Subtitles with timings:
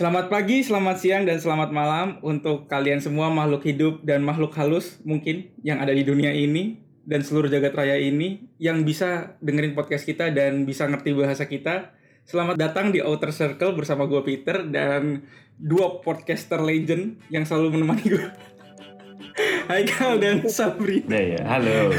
[0.00, 4.96] Selamat pagi, selamat siang, dan selamat malam untuk kalian semua makhluk hidup dan makhluk halus
[5.04, 10.08] mungkin yang ada di dunia ini dan seluruh jagat raya ini yang bisa dengerin podcast
[10.08, 11.92] kita dan bisa ngerti bahasa kita.
[12.24, 15.28] Selamat datang di Outer Circle bersama gue Peter dan
[15.60, 18.24] dua podcaster legend yang selalu menemani gue.
[19.68, 21.04] Haikal dan Sabri.
[21.04, 21.92] Nah ya, halo.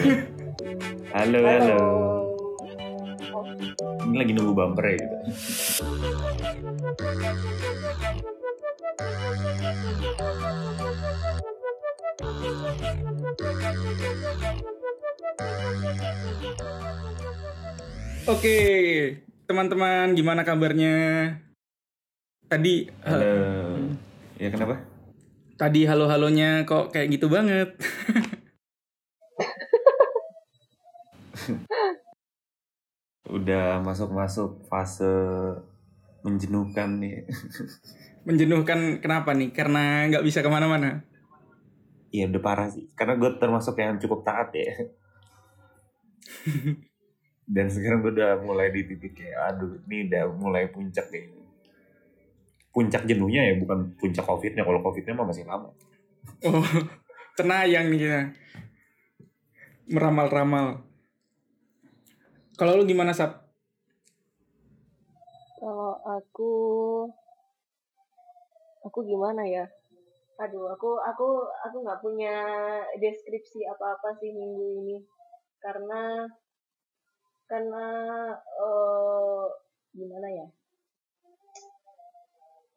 [1.13, 1.81] Halo, halo.
[4.09, 5.10] Ini lagi nunggu bumper ya
[18.29, 18.57] Oke,
[19.49, 20.95] teman-teman gimana kabarnya?
[22.47, 23.77] Tadi Halo.
[24.41, 24.91] Ya kenapa?
[25.61, 27.77] tadi halo-halonya kok kayak gitu banget.
[33.29, 35.05] Udah masuk-masuk fase
[36.25, 37.29] menjenuhkan nih.
[38.21, 39.49] Menjenuhkan kenapa nih?
[39.49, 41.01] Karena nggak bisa ke mana-mana.
[42.11, 42.85] Iya udah parah sih.
[42.93, 44.67] Karena gue termasuk yang cukup taat ya.
[47.55, 51.31] Dan sekarang gue udah mulai di titik kayak, aduh ini udah mulai puncak nih.
[52.71, 54.63] Puncak jenuhnya ya, bukan puncak covidnya.
[54.63, 55.71] Kalau covidnya mah masih lama.
[56.47, 56.63] Oh,
[57.37, 58.21] cenayang nih kita.
[59.91, 60.87] Meramal-ramal.
[62.55, 63.51] Kalau lu gimana, Sap?
[65.59, 66.51] Kalau aku
[68.85, 69.65] aku gimana ya?
[70.41, 71.27] Aduh, aku aku
[71.69, 72.35] aku nggak punya
[72.97, 74.97] deskripsi apa-apa sih minggu ini
[75.61, 76.25] karena
[77.45, 77.85] karena
[78.37, 79.45] eh
[79.93, 80.47] gimana ya?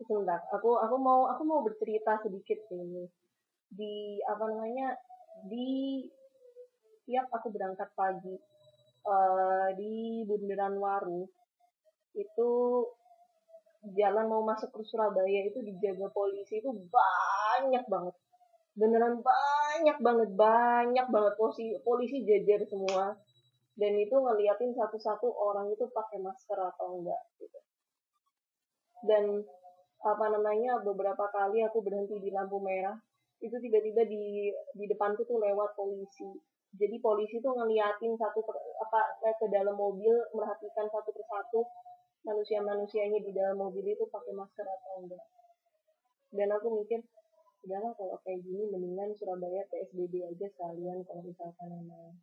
[0.05, 3.09] Sebentar, aku aku mau aku mau bercerita sedikit ini.
[3.73, 4.93] Di apa namanya?
[5.49, 6.05] Di
[7.09, 8.37] tiap aku berangkat pagi
[9.05, 11.25] eh di Bundaran Waru
[12.15, 12.51] itu
[13.93, 18.15] jalan mau masuk ke Surabaya itu dijaga polisi itu banyak banget.
[18.75, 23.13] Beneran banyak banget banyak banget polisi polisi jajar semua.
[23.75, 27.59] Dan itu ngeliatin satu-satu orang itu pakai masker atau enggak gitu.
[29.05, 29.43] Dan
[30.05, 32.95] apa namanya beberapa kali aku berhenti di lampu merah
[33.43, 34.49] itu tiba-tiba di
[34.79, 36.29] di depanku tuh lewat polisi.
[36.75, 39.01] Jadi polisi tuh ngeliatin satu per, apa
[39.43, 41.63] ke dalam mobil merhatikan satu persatu
[42.25, 45.25] manusia-manusianya di dalam mobil itu pakai masker atau enggak.
[46.35, 47.01] Dan aku mikir,
[47.65, 52.17] udahlah kalau kayak gini mendingan Surabaya PSBB aja sekalian kalau misalkan memang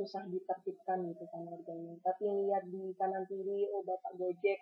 [0.00, 1.94] susah ditertibkan gitu kan harganya.
[2.00, 4.58] Tapi lihat di kanan kiri, oh bapak Gojek,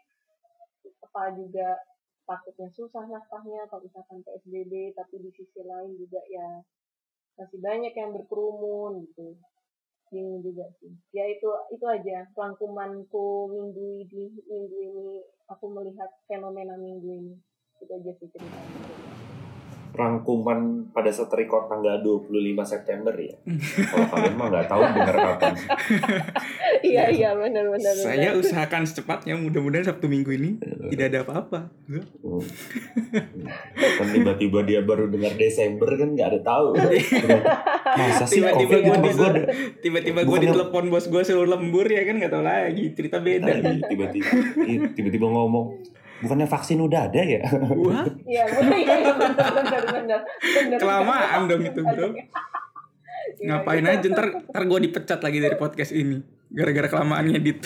[1.05, 1.79] apa juga
[2.27, 6.65] takutnya susah nafkahnya kalau misalkan PSBB, tapi di sisi lain juga ya
[7.39, 9.39] masih banyak yang berkerumun gitu
[10.11, 10.93] bingung juga sih.
[11.15, 12.27] Ya itu itu aja.
[12.35, 15.09] Rangkumanku minggu ini minggu ini
[15.47, 17.35] aku melihat fenomena minggu ini.
[17.81, 19.20] Itu aja sih ceritanya
[19.91, 23.35] Rangkuman pada saat record tanggal 25 September ya.
[23.91, 25.53] Kalau kalian mah nggak tahu dengar kapan.
[26.91, 30.51] iya iya benar benar Saya usahakan secepatnya, mudah-mudahan Sabtu Minggu ini
[30.91, 31.61] tidak ada apa-apa.
[31.91, 32.05] Hmm.
[33.75, 36.69] Kan tiba-tiba dia baru dengar Desember kan nggak ada tahu.
[37.99, 39.43] Masa sih Tiba-tiba gue itu di gua ada
[39.81, 43.53] tiba-tiba gue ditelepon bos gue seluruh lembur ya kan nggak tahu lagi cerita beda.
[43.91, 44.31] tiba-tiba
[44.95, 45.81] tiba-tiba ngomong
[46.21, 47.41] bukannya vaksin udah ada ya?
[47.77, 52.07] Wah, iya benar iya benar benar benar benar kelamaan dong itu bro.
[52.11, 52.25] Iya,
[53.41, 57.63] Ngapain kita- aja ntar ntar gue dipecat lagi dari podcast ini gara-gara kelamaan ngedit.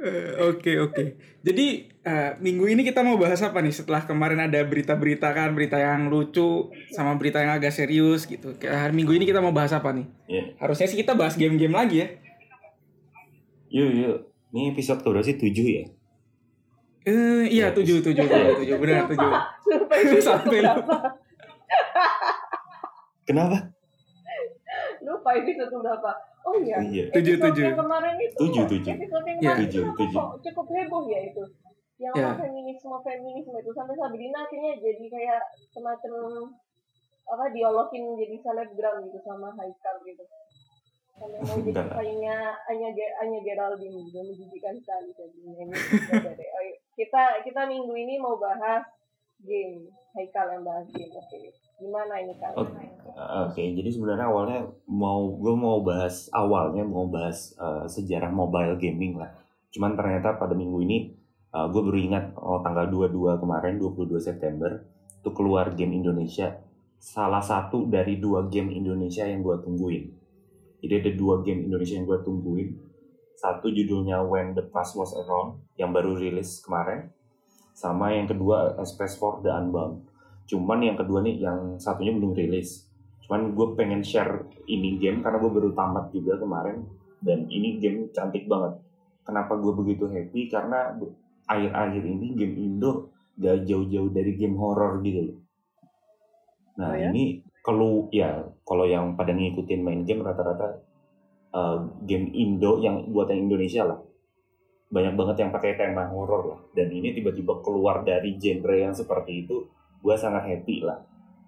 [0.00, 1.04] Eh, Oke oke.
[1.40, 1.66] Jadi
[2.00, 6.08] eh, minggu ini kita mau bahas apa nih setelah kemarin ada berita-berita kan berita yang
[6.08, 8.52] lucu sama berita yang agak serius gitu.
[8.56, 10.06] Hari minggu ini kita mau bahas apa nih?
[10.26, 10.42] Ya.
[10.58, 12.08] Harusnya sih kita bahas game-game lagi ya.
[13.70, 14.18] Yuk yuk.
[14.54, 15.34] Ini episode keberapa sih?
[15.34, 15.84] 7 ya?
[17.04, 19.28] Eh iya Ya, tujuh tujuh tujuh tujuh benar tujuh.
[19.68, 20.94] lupa itu Sampai berapa
[23.24, 23.58] Kenapa?
[25.00, 26.10] lupa episode berapa
[26.44, 27.04] oh iya Iya.
[27.10, 27.60] Tujuh, tujuh.
[27.62, 28.90] yang kemarin itu Tujuh, tujuh.
[28.90, 29.50] episode yang Iya.
[29.50, 30.24] kemarin Tujuh, itu tujuh.
[30.40, 31.42] cukup heboh ya itu
[31.96, 32.24] yang Iya.
[32.26, 35.40] apa feminisme feminisme itu sampai Sabrina akhirnya jadi kayak
[35.70, 36.12] semacam
[37.24, 40.24] apa diolokin jadi selebgram gitu sama Haikal gitu
[41.14, 41.96] Enggak lah.
[42.02, 45.28] kayaknya Anya Ge- Anya Geraldine gitu menjijikan sekali deh.
[46.50, 46.62] Oh,
[46.98, 48.82] kita kita minggu ini mau bahas
[49.42, 51.36] game Haikal yang bahas game oke
[51.74, 57.54] gimana ini kak Oke, Oke, jadi sebenarnya awalnya mau gue mau bahas awalnya mau bahas
[57.58, 59.30] eh, sejarah mobile gaming lah.
[59.74, 60.98] Cuman ternyata pada minggu ini
[61.50, 64.82] eh, gue baru ingat oh tanggal 22 kemarin 22 September
[65.18, 66.58] itu keluar game Indonesia
[66.98, 70.23] salah satu dari dua game Indonesia yang gue tungguin.
[70.84, 72.68] Jadi ada dua game Indonesia yang gue tungguin.
[73.40, 77.08] Satu judulnya When the Past Was Around yang baru rilis kemarin.
[77.72, 80.04] Sama yang kedua A Space for the Unbound.
[80.44, 82.84] Cuman yang kedua nih yang satunya belum rilis.
[83.24, 86.84] Cuman gue pengen share ini game karena gue baru tamat juga kemarin
[87.24, 88.76] dan ini game cantik banget.
[89.24, 90.52] Kenapa gue begitu happy?
[90.52, 90.92] Karena
[91.48, 93.08] akhir-akhir ini game Indo
[93.40, 95.38] gak jauh-jauh dari game horror gitu loh.
[96.76, 97.08] Nah Oh ya?
[97.08, 100.84] ini kalau ya kalau yang pada ngikutin main game rata-rata
[101.56, 104.00] uh, game Indo yang buatan Indonesia lah
[104.92, 109.48] banyak banget yang pakai tema horor lah dan ini tiba-tiba keluar dari genre yang seperti
[109.48, 109.64] itu
[110.04, 111.00] gue sangat happy lah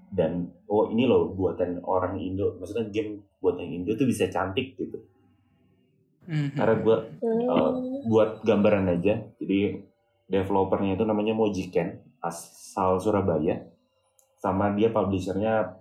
[0.08, 4.98] dan oh ini loh buatan orang Indo maksudnya game buatan Indo tuh bisa cantik gitu
[6.26, 6.58] Mhm.
[6.58, 7.46] karena gue Hmm.
[7.46, 7.72] Uh,
[8.06, 9.22] buat gambaran aja.
[9.38, 9.78] Jadi
[10.26, 13.66] developernya itu namanya Mojiken, asal Surabaya.
[14.38, 15.74] Sama dia publishernya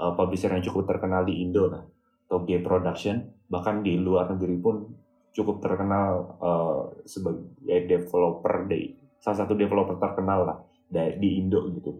[0.00, 1.84] uh, publisher yang cukup terkenal di Indo lah,
[2.24, 3.20] Toge Production.
[3.52, 4.76] Bahkan di luar negeri pun
[5.36, 10.58] cukup terkenal uh, sebagai developer di salah satu developer terkenal lah
[10.90, 11.92] di Indo gitu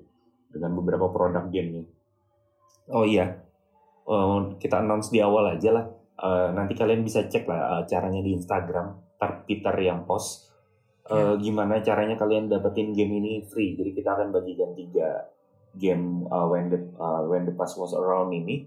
[0.51, 1.85] dengan beberapa produk gamenya.
[2.91, 3.39] Oh iya,
[4.09, 5.87] uh, kita announce di awal aja lah.
[6.21, 10.51] Uh, nanti kalian bisa cek lah uh, caranya di Instagram Tar Peter yang post
[11.11, 15.27] Uh, gimana caranya kalian dapetin game ini free jadi kita akan bagikan tiga
[15.75, 18.67] game uh, when the uh, when the past was around ini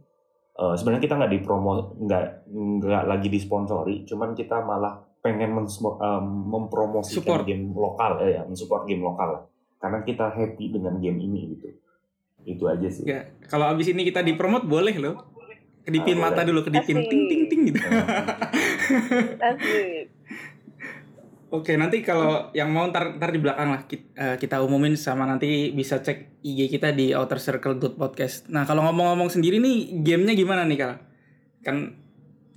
[0.53, 5.65] Uh, sebenarnya kita nggak dipromo nggak nggak lagi disponsori cuman kita malah pengen um,
[6.45, 7.49] mempromosikan Support.
[7.49, 9.43] game lokal eh, ya mensupport game lokal lah
[9.81, 11.73] karena kita happy dengan game ini gitu
[12.45, 15.25] itu aja sih Ya, kalau abis ini kita dipromot boleh loh.
[15.81, 16.47] Kedipin Ah, mata boleh.
[16.53, 17.09] dulu, kedipin Asik.
[17.09, 17.79] ting ting ting gitu.
[19.41, 20.05] Asik.
[21.53, 25.69] Oke, nanti kalau yang mau ntar, ntar di belakang lah kita, kita umumin sama nanti
[25.69, 28.49] bisa cek IG kita di Outer Circle Good Podcast.
[28.49, 30.93] Nah, kalau ngomong-ngomong sendiri nih, gamenya gimana nih Kal?
[31.61, 31.77] Kan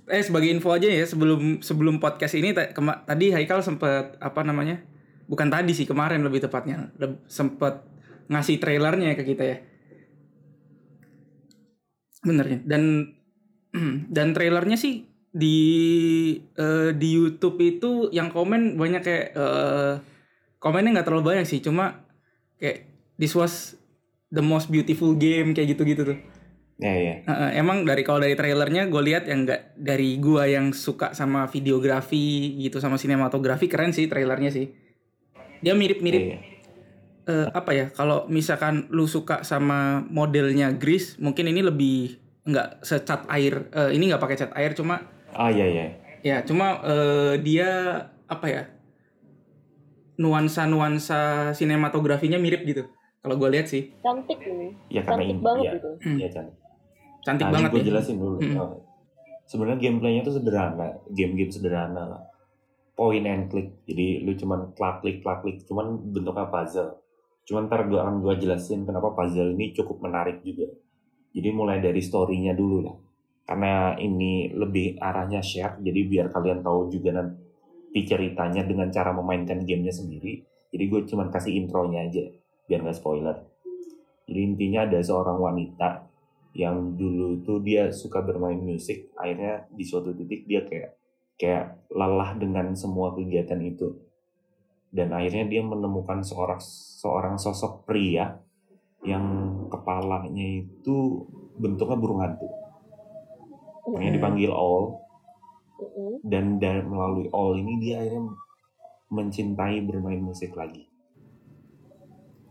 [0.09, 4.81] eh sebagai info aja ya sebelum sebelum podcast ini kema- tadi Haikal sempet apa namanya?
[5.29, 6.89] Bukan tadi sih, kemarin lebih tepatnya.
[6.97, 7.85] Leb- sempet
[8.33, 9.57] ngasih trailernya ke kita ya.
[12.25, 12.59] Bener ya.
[12.65, 13.13] Dan
[14.15, 15.05] dan trailernya sih
[15.37, 15.59] di
[16.57, 19.93] eh, di YouTube itu yang komen banyak kayak eh,
[20.57, 22.01] komennya nggak terlalu banyak sih cuma
[22.57, 22.89] kayak
[23.21, 23.77] this was
[24.27, 26.19] the most beautiful game kayak gitu-gitu tuh.
[26.77, 27.13] Ya ya.
[27.25, 31.49] Eh, emang dari kalau dari trailernya gue lihat yang nggak dari gua yang suka sama
[31.49, 34.69] videografi gitu sama sinematografi keren sih trailernya sih.
[35.61, 36.37] Dia mirip-mirip Iya.
[37.27, 43.25] eh, apa ya kalau misalkan lu suka sama modelnya Gris mungkin ini lebih nggak secat
[43.27, 45.01] air eh, ini nggak pakai cat air cuma
[45.35, 45.85] ah ya ya
[46.23, 47.69] ya cuma eh, dia
[48.27, 48.63] apa ya
[50.17, 52.83] nuansa nuansa sinematografinya mirip gitu
[53.21, 54.71] kalau gue lihat sih Cantik ini.
[54.87, 55.89] ya karena Cantik ini banget ya, gitu.
[56.01, 56.17] Hmm.
[56.17, 56.57] ya cantik
[57.27, 58.37] cantik Nah, banget gue ya jelasin dulu.
[58.39, 58.55] Hmm.
[58.55, 58.71] Oh.
[59.47, 62.23] Sebenarnya gameplaynya tuh sederhana, game-game sederhana lah.
[62.95, 63.83] Point and click.
[63.83, 67.03] Jadi lu cuman klak klik klak klik, cuman bentuknya puzzle.
[67.47, 70.67] Cuman ntar gue akan gue jelasin kenapa puzzle ini cukup menarik juga.
[71.31, 72.95] Jadi mulai dari story-nya dulu lah.
[73.47, 79.63] Karena ini lebih arahnya share, jadi biar kalian tahu juga nanti ceritanya dengan cara memainkan
[79.63, 80.43] gamenya sendiri.
[80.67, 82.27] Jadi gue cuman kasih intronya aja,
[82.67, 83.39] biar nggak spoiler.
[84.27, 86.07] Jadi intinya ada seorang wanita
[86.57, 90.97] yang dulu tuh dia suka bermain musik akhirnya di suatu titik dia kayak
[91.37, 93.93] kayak lelah dengan semua kegiatan itu
[94.89, 96.57] dan akhirnya dia menemukan seorang
[96.97, 98.41] seorang sosok pria
[99.05, 99.23] yang
[99.69, 101.29] kepalanya itu
[101.61, 102.49] bentuknya burung hantu
[103.87, 105.01] makanya dipanggil All.
[106.25, 108.33] Dan dari melalui All ini dia akhirnya
[109.13, 110.89] mencintai bermain musik lagi.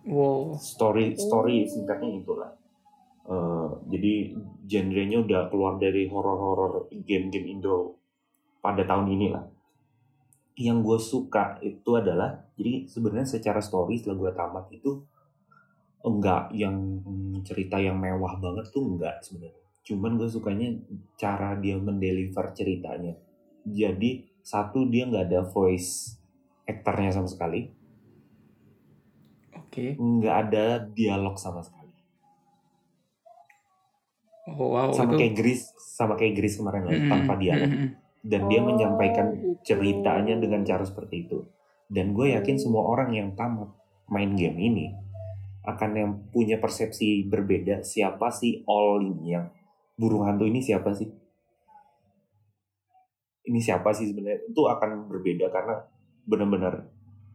[0.07, 0.55] Wow.
[0.57, 1.71] Story story Hmm.
[1.71, 2.51] singkatnya itulah.
[3.27, 4.39] Eh, jadi
[4.71, 7.99] genrenya udah keluar dari horor-horor game-game Indo
[8.63, 9.43] pada tahun ini lah
[10.57, 14.91] yang gue suka itu adalah jadi sebenarnya secara story setelah gue tamat itu
[16.01, 17.03] enggak yang
[17.45, 20.75] cerita yang mewah banget tuh enggak sebenarnya cuman gue sukanya
[21.15, 23.15] cara dia mendeliver ceritanya
[23.63, 26.19] jadi satu dia nggak ada voice
[26.67, 27.71] aktornya sama sekali
[29.55, 31.95] oke nggak ada dialog sama sekali
[34.51, 37.91] oh, wow sama itu kayak Gris sama kayak Gris kemarin lah, Mm-mm, tanpa dialog mm-mm.
[38.27, 39.49] dan dia Oh, menyampaikan gitu.
[39.63, 41.47] ceritanya dengan cara seperti itu
[41.87, 42.63] dan gue yakin Hmm.
[42.67, 43.71] semua orang yang tamat
[44.11, 44.87] main game ini
[45.67, 49.47] akan yang punya persepsi berbeda siapa sih all ini yang
[49.97, 51.09] burung hantu ini siapa sih?
[53.47, 54.47] Ini siapa sih sebenarnya?
[54.53, 55.81] Itu akan berbeda karena
[56.27, 56.87] benar-benar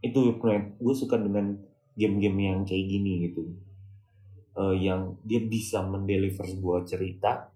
[0.02, 1.56] itu gue suka dengan
[1.94, 3.42] game-game yang kayak gini gitu.
[4.58, 7.50] Eh, yang dia bisa mendeliver sebuah cerita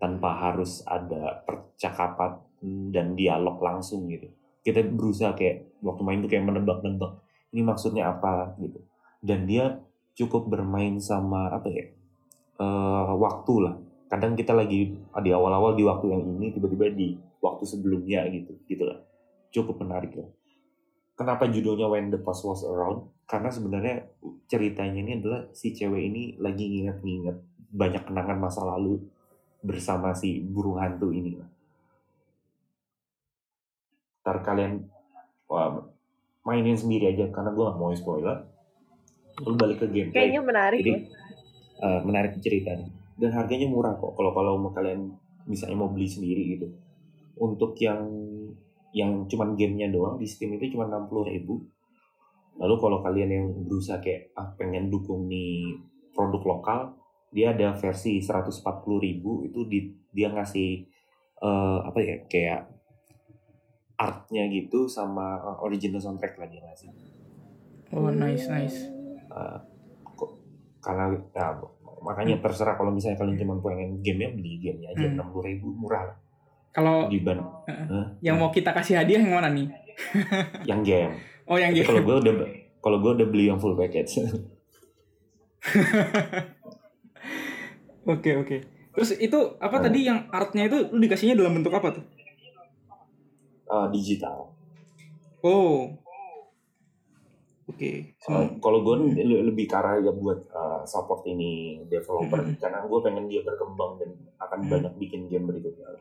[0.00, 2.40] tanpa harus ada percakapan
[2.90, 4.32] dan dialog langsung gitu.
[4.64, 8.54] Kita berusaha kayak waktu main tuh kayak menebak-nebak ini maksudnya apa?
[8.62, 8.80] gitu.
[9.20, 9.82] Dan dia
[10.16, 11.86] cukup bermain sama apa ya?
[12.60, 13.76] Uh, waktu lah
[14.10, 18.82] kadang kita lagi di awal-awal di waktu yang ini tiba-tiba di waktu sebelumnya gitu gitu
[18.82, 18.98] lah
[19.54, 20.26] cukup menarik lah
[21.14, 23.12] kenapa judulnya When the Past Was Around?
[23.30, 24.10] Karena sebenarnya
[24.50, 27.36] ceritanya ini adalah si cewek ini lagi nginget-nginget
[27.70, 28.98] banyak kenangan masa lalu
[29.62, 31.46] bersama si burung hantu ini lah
[34.20, 34.84] ntar kalian
[35.48, 35.80] wah,
[36.44, 38.44] mainin sendiri aja karena gue gak mau spoiler.
[39.40, 40.12] Lalu balik ke gameplay.
[40.12, 41.00] Kayaknya menarik jadi ya.
[41.80, 44.16] uh, menarik ceritanya dan harganya murah kok.
[44.16, 45.12] Kalau kalau mau kalian
[45.44, 46.66] misalnya mau beli sendiri gitu.
[47.36, 48.00] Untuk yang
[48.96, 51.60] yang cuman gamenya doang di Steam itu cuma enam puluh ribu.
[52.56, 55.76] Lalu kalau kalian yang berusaha kayak ah, pengen dukung nih
[56.16, 56.80] produk lokal
[57.30, 58.66] dia ada versi 140
[58.98, 60.82] ribu itu di, dia ngasih
[61.38, 62.60] uh, apa ya kayak
[63.94, 66.90] artnya gitu sama uh, original soundtrack lagi ngasih.
[67.94, 68.90] Oh nice nice.
[69.30, 69.62] uh,
[70.18, 70.42] kok-
[70.82, 71.54] karena ya,
[72.00, 75.14] makanya terserah kalau misalnya kalian cuma pengen gamenya beli gamenya aja Hmm.
[75.14, 76.16] enam puluh ribu murah lah
[76.70, 77.86] Kalau dibanding Heeh.
[77.86, 78.06] Hah?
[78.20, 79.68] yang mau kita kasih hadiah yang mana nih?
[80.70, 81.12] yang game
[81.44, 81.90] Oh yang Tapi gitu.
[81.90, 82.34] kalau gue udah
[82.78, 84.22] kalau gue udah beli yang full package
[88.06, 88.56] Oke oke.
[88.90, 89.82] Terus itu apa Oh.
[89.82, 92.04] tadi yang artnya itu lu dikasihnya dalam bentuk apa tuh?
[93.66, 94.50] uh, digital
[95.40, 95.94] Oh.
[97.70, 98.18] Oke.
[98.20, 101.50] Uh, Sem- kalau gue le- lebih ke arah ya buat uh, support ini
[101.86, 102.58] developer Mhm.
[102.58, 104.68] karena gue pengen dia berkembang dan akan Mhm.
[104.68, 105.96] banyak bikin game berikutnya Iya,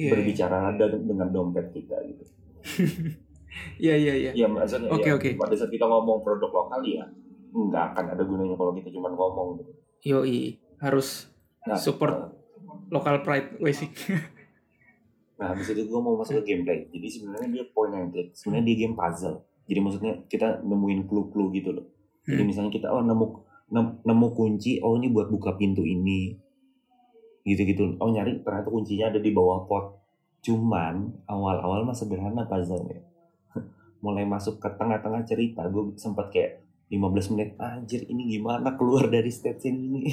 [0.00, 0.10] iya.
[0.10, 2.24] berbicara ada dengan dompet kita gitu
[3.78, 4.30] Iya iya iya.
[4.34, 5.30] ya maksudnya Oke, ya, oke.
[5.36, 7.06] pada saat kita ngomong produk lokal ya
[7.50, 9.72] nggak akan ada gunanya kalau kita cuma ngomong gitu.
[10.04, 11.30] Yoi, harus
[11.62, 12.12] Nah, Support.
[12.12, 12.28] uh,
[12.90, 13.94] local pride wesik.
[15.34, 16.84] Nah, habis itu gue mau masuk ke gameplay.
[16.88, 18.30] Jadi sebenarnya dia point and click.
[18.32, 19.40] Sebenarnya dia game puzzle.
[19.64, 21.86] Jadi maksudnya kita nemuin clue-clue gitu loh.
[22.24, 22.48] Jadi Hmm.
[22.48, 23.26] misalnya kita oh nemu
[23.72, 26.36] nem- nemu kunci, oh ini buat buka pintu ini.
[27.44, 27.96] Gitu-gitu.
[28.00, 30.00] Oh nyari ternyata kuncinya ada di bawah pot.
[30.44, 33.00] Cuman awal-awal mah sederhana puzzle-nya.
[34.04, 36.60] Mulai masuk ke tengah-tengah cerita, gue sempat kayak
[36.92, 40.04] 15 menit anjir ini gimana keluar dari stage ini.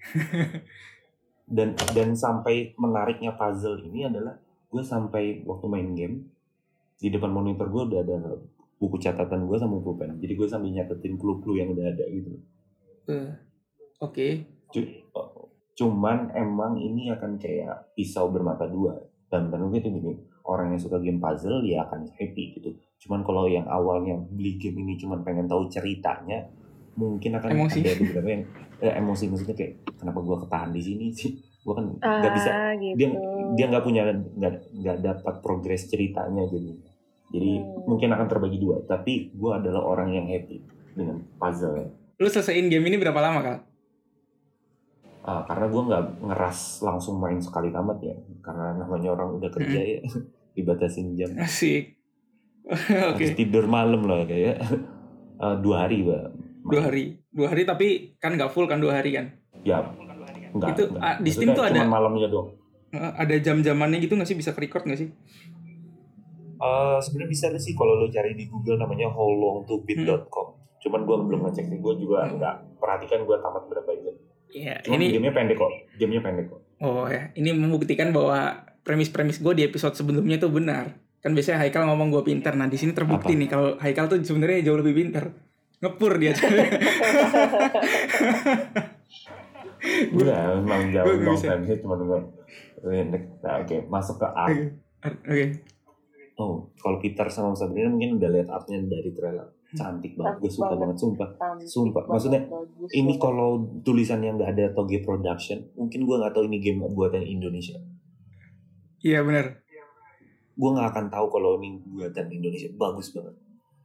[1.50, 4.38] dan dan sampai menariknya puzzle ini adalah
[4.70, 6.30] gue sampai waktu main game
[7.02, 8.16] di depan monitor gue udah ada
[8.80, 10.16] buku catatan gue sama pulpen.
[10.16, 12.32] Jadi gue sambil nyatetin clue-clue yang udah ada gitu
[13.06, 13.28] Eh,
[14.00, 14.48] Oke.
[14.66, 14.96] Cu-
[15.74, 18.96] cuman emang ini akan kayak pisau bermata dua.
[19.28, 22.72] Dan dan mungkin itu gini orang yang suka game puzzle ya akan happy gitu.
[22.98, 26.48] Cuman kalau yang awalnya beli game ini cuman pengen tahu ceritanya
[26.94, 27.80] mungkin akan Emosi.
[27.80, 28.42] ada beberapa yang
[28.80, 29.24] eh, emosi.
[29.28, 31.32] Maksudnya kayak kenapa gue ketahan di sini sih?
[31.60, 32.96] Gue kan nggak bisa Ah, gitu.
[32.96, 33.08] dia
[33.54, 36.72] dia nggak punya nggak nggak dapat progres ceritanya jadi
[37.30, 37.86] jadi Hmm.
[37.86, 40.58] mungkin akan terbagi dua tapi gue adalah orang yang happy
[40.92, 43.56] dengan puzzle Lu selesaiin game ini berapa lama kal?
[45.20, 49.80] Ah, karena gue nggak ngeras langsung main sekali tamat ya karena namanya orang udah kerja
[49.80, 50.00] ya
[50.56, 51.96] dibatasin jam Asik.
[53.10, 53.20] Oke.
[53.20, 54.60] harus tidur malam loh kayak
[55.36, 57.16] Ah, dua hari pak Dua hari.
[57.26, 59.32] Dua hari tapi kan nggak full kan dua hari kan?
[59.60, 59.80] ya
[60.50, 61.00] enggak, Itu, enggak.
[61.00, 62.48] ah, di Steam Maksudnya tuh ada- malamnya doang
[62.90, 65.08] Eh, Ada jam-jamannya gitu nggak sih bisa ke record nggak sih?
[66.60, 71.66] Eh, sebenarnya bisa sih kalau lo cari di Google namanya howlongtobeat.com cuman gue belum ngecek
[71.66, 72.36] sih gue juga Hmm.
[72.36, 74.16] nggak perhatikan gue tamat berapa jam
[74.50, 74.74] Iya.
[74.82, 75.70] Cuman Ini gamenya pendek kok.
[75.94, 76.60] Gamenya pendek kok.
[76.80, 77.30] oh ya.
[77.32, 78.50] Ini membuktikan bahwa
[78.80, 80.90] premis-premis gue di episode sebelumnya itu benar.
[81.20, 82.52] Kan biasanya Haikal ngomong gue pinter.
[82.52, 83.40] Nah di sini terbukti Apa?
[83.40, 85.30] nih kalau Haikal tuh sebenarnya jauh lebih pinter.
[85.78, 86.34] Ngepur dia.
[90.12, 91.48] Udah, emang jauh sih
[91.78, 92.20] cuma gue
[92.82, 93.22] pendek.
[93.40, 94.56] Nah, oke, masuk ke art.
[95.24, 95.44] Oke.
[96.40, 99.44] Oh, kalau Peter sama Sabrina mungkin udah lihat artnya dari trailer.
[99.70, 100.80] Cantik banget, gue suka banget.
[100.80, 101.28] banget, sumpah.
[101.36, 103.20] Cantik Sumpah, banget, maksudnya bagus Ini banget.
[103.20, 107.76] kalau tulisan yang nggak ada Toge Production, mungkin gue nggak tahu ini game buatan Indonesia.
[109.00, 109.60] Iya benar.
[110.56, 112.72] Gue nggak akan tahu kalau ini buatan Indonesia.
[112.74, 113.36] Bagus banget.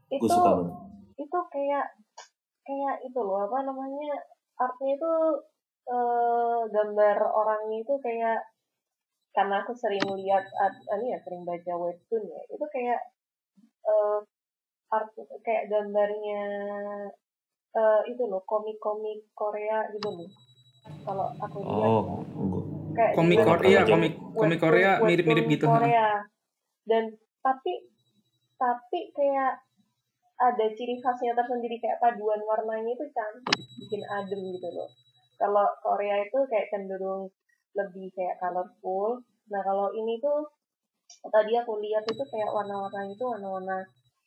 [0.10, 0.76] Gue suka banget.
[1.16, 1.86] itu kayak
[2.62, 4.16] kayak itu loh apa namanya
[4.56, 5.12] artnya itu
[5.86, 8.40] eh, gambar orangnya itu kayak
[9.36, 13.00] karena aku sering lihat art, ini ya sering baca webtoon ya itu kayak
[13.84, 14.20] eh,
[14.90, 15.12] art
[15.44, 16.42] kayak gambarnya
[17.76, 20.30] eh, itu loh komik-komik Korea gitu loh
[21.04, 22.18] kalau aku lihat Oh, ya.
[22.96, 25.66] kayak Komik Korea, komik komik Korea webtoon- mirip-mirip gitu.
[25.68, 26.10] Korea.
[26.86, 27.04] Dan
[27.42, 27.74] tapi
[28.56, 29.60] tapi kayak
[30.36, 34.90] ada ciri khasnya tersendiri kayak paduan warnanya itu cantik, bikin adem gitu loh.
[35.36, 37.34] Kalau Korea itu kayak cenderung
[37.76, 39.20] lebih kayak colorful.
[39.52, 40.48] Nah kalau ini tuh
[41.28, 43.78] tadi aku lihat itu kayak warna-warna itu warna-warna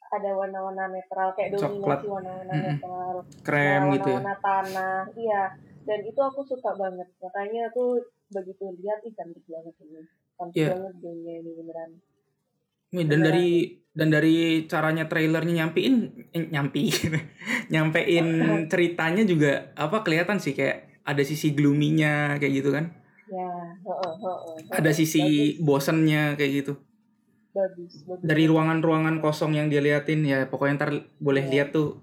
[0.08, 2.64] ada warna-warna netral kayak dominasi warna-warna Mm-mm.
[2.78, 4.16] netral Krem Nah, gitu ya.
[4.16, 5.42] warna-warna tanah iya
[5.82, 7.98] dan itu aku suka banget makanya aku
[8.30, 10.00] begitu lihat ih cantik banget ini
[10.32, 10.68] cantik Iya.
[10.72, 11.90] banget gamenya ini beneran
[12.88, 13.20] dan Beneran.
[13.20, 13.48] dari
[13.92, 15.94] dan dari caranya trailernya nyampein
[16.30, 16.82] eh, nyampi
[17.72, 18.26] nyampein
[18.72, 22.92] ceritanya juga apa kelihatan sih kayak ada sisi gloomy-nya kayak gitu kan.
[23.28, 23.48] Ya.
[24.70, 25.22] Ada sisi
[25.58, 26.74] bosennya kayak gitu.
[27.48, 28.22] bagus bagus, bagus.
[28.22, 31.50] Dari ruangan-ruangan kosong yang dia liatin ya pokoknya ntar boleh Iya.
[31.50, 31.98] lihat tuh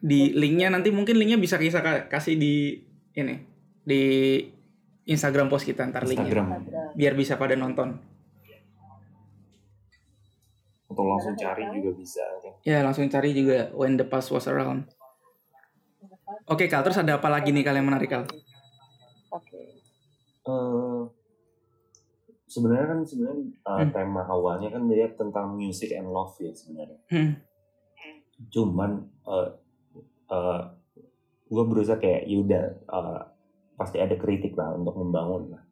[0.00, 2.80] di linknya nanti mungkin linknya bisa kita ka- kasih di
[3.12, 3.36] ini
[3.82, 4.00] di
[5.04, 6.96] Instagram post kita ntar linknya Instagram Instagram.
[6.96, 8.00] biar bisa pada nonton.
[10.86, 12.50] atau langsung cari juga bisa kan.
[12.62, 14.90] Ya langsung cari juga when the past was around.
[16.46, 18.26] Oke Kal, terus ada apa lagi nih kalian menarik Kal?
[20.50, 21.02] Eh,
[22.50, 23.92] sebenarnya kan sebenarnya uh, Hmm.
[23.94, 26.98] tema awalnya kan dia tentang music and love ya sebenarnya.
[27.06, 27.38] Hmm.
[28.50, 29.48] Cuman uh,
[30.34, 30.62] uh,
[31.46, 33.22] gue berusaha kayak yaudah uh,
[33.78, 35.62] pasti ada kritik lah untuk membangun lah.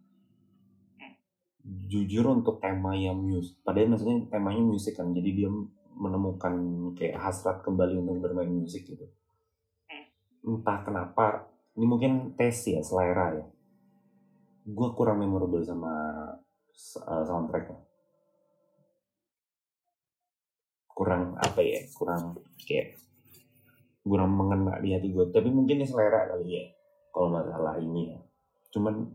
[1.68, 5.50] Jujur untuk tema yang musik, padahal maksudnya temanya musik kan, jadi dia
[5.99, 6.54] menemukan
[6.97, 9.04] kayak hasrat kembali untuk bermain musik gitu.
[10.40, 11.44] Entah kenapa,
[11.76, 13.47] ini mungkin tes ya selera ya.
[14.69, 15.93] Gue kurang memorable sama
[17.01, 17.81] uh, soundtracknya.
[20.93, 22.99] Kurang apa ya, kurang kayak
[24.03, 25.25] kurang mengena di hati gue.
[25.31, 26.65] Tapi mungkin ini selera kali ya,
[27.09, 28.19] kalau masalah ini ya.
[28.75, 29.09] Cuman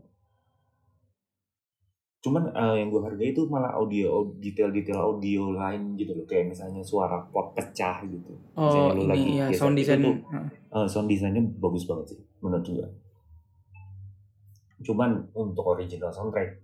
[2.24, 6.80] cuman eh, yang gue hargai itu malah audio detail-detail audio lain gitu loh kayak misalnya
[6.80, 10.00] suara pot pecah gitu Oh Misalnya lu lagi ini ya geser, sound itu design.
[10.00, 10.48] tuh, Heeh.
[10.72, 12.88] eh, sound desainnya bagus banget sih menurut gue
[14.84, 16.60] cuman untuk original soundtrack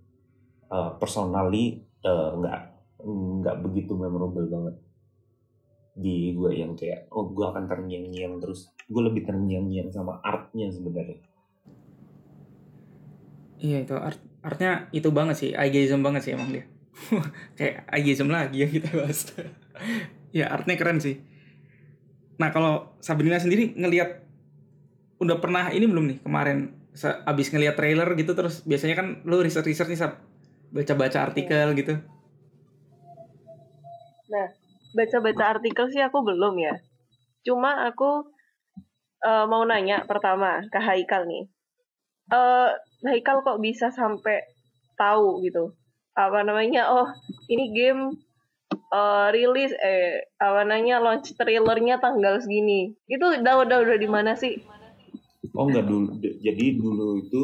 [0.69, 2.59] eh, personally eh, nggak
[3.01, 4.75] nggak begitu memorable banget
[5.91, 11.19] di gue yang kayak oh gue akan terngiang-ngiang terus gue lebih terngiang-ngiang sama artnya sebenarnya
[13.61, 16.65] Iya itu art artnya itu banget sih, ageism banget sih emang dia.
[17.57, 19.29] Kayak ageism lagi yang kita bahas.
[20.37, 21.21] ya artnya keren sih.
[22.41, 24.25] Nah kalau Sabrina sendiri ngelihat
[25.21, 26.73] udah pernah ini belum nih kemarin
[27.23, 30.19] abis ngelihat trailer gitu terus biasanya kan lu riset riset nih Sab
[30.71, 31.99] baca-baca artikel gitu.
[34.95, 36.75] baca-baca artikel sih aku belum ya.
[37.43, 38.31] Cuma aku
[39.23, 41.43] eh, mau nanya pertama ke Haikal nih.
[42.31, 42.69] Eh
[43.07, 44.43] Haikal kok bisa sampai
[44.95, 45.75] tahu gitu?
[46.15, 46.91] Apa namanya?
[46.91, 47.07] Oh,
[47.51, 48.15] ini game
[48.71, 52.95] eh, rilis eh apa namanya launch trailernya tanggal segini.
[53.07, 54.59] Itu udah udah udah di mana sih?
[55.57, 56.21] Oh enggak dulu.
[56.21, 57.41] Jadi dulu itu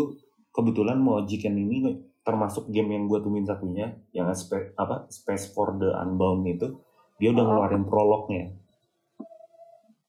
[0.53, 1.77] kebetulan mau Jiken ini
[2.21, 6.77] termasuk game yang gue tungguin satunya yang spe, apa Space for the Unbound itu
[7.17, 7.47] dia udah Oh.
[7.49, 8.45] ngeluarin prolognya.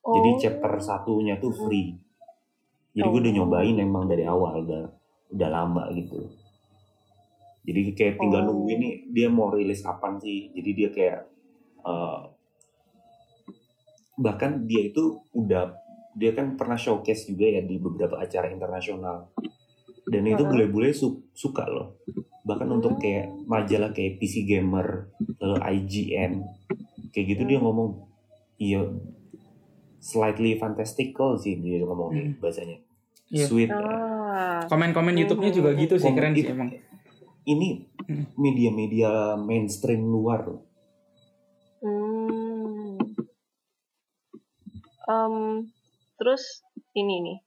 [0.04, 1.96] Oh, Jadi chapter satunya tuh free.
[2.92, 3.36] Jadi gue udah Oh.
[3.40, 4.82] nyobain emang dari awal udah
[5.30, 6.28] udah lama gitu.
[7.64, 8.46] Jadi kayak tinggal Oh.
[8.52, 10.52] nunggu ini dia mau rilis kapan sih.
[10.52, 11.20] Jadi dia kayak
[11.78, 12.20] eh,
[14.18, 15.72] bahkan dia itu udah
[16.18, 19.30] dia kan pernah showcase juga ya di beberapa acara internasional.
[20.02, 22.02] Dan itu bule-bule su- suka loh.
[22.42, 23.00] Bahkan untuk Hmm.
[23.00, 26.32] kayak majalah kayak PC Gamer, lalu IGN,
[27.12, 27.66] kayak gitu dia Hmm.
[27.68, 27.90] ngomong,
[28.56, 28.82] iya
[29.98, 32.40] slightly fantastical sih dia ngomongnya Hmm.
[32.40, 32.78] bahasanya.
[33.28, 33.46] Iya.
[33.46, 33.68] Sweet.
[33.68, 34.64] Ah.
[34.64, 36.72] Komen-komen YouTube-nya juga gitu sih keren sih emang.
[37.44, 37.68] Ini
[38.02, 38.24] Hmm.
[38.34, 40.60] media-media mainstream luar loh.
[41.78, 42.96] Hmm.
[45.04, 45.36] Em,
[46.18, 46.42] terus
[46.94, 47.38] ini nih,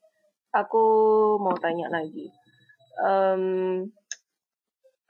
[0.55, 0.84] aku
[1.43, 2.27] mau tanya lagi.
[3.01, 3.43] Em,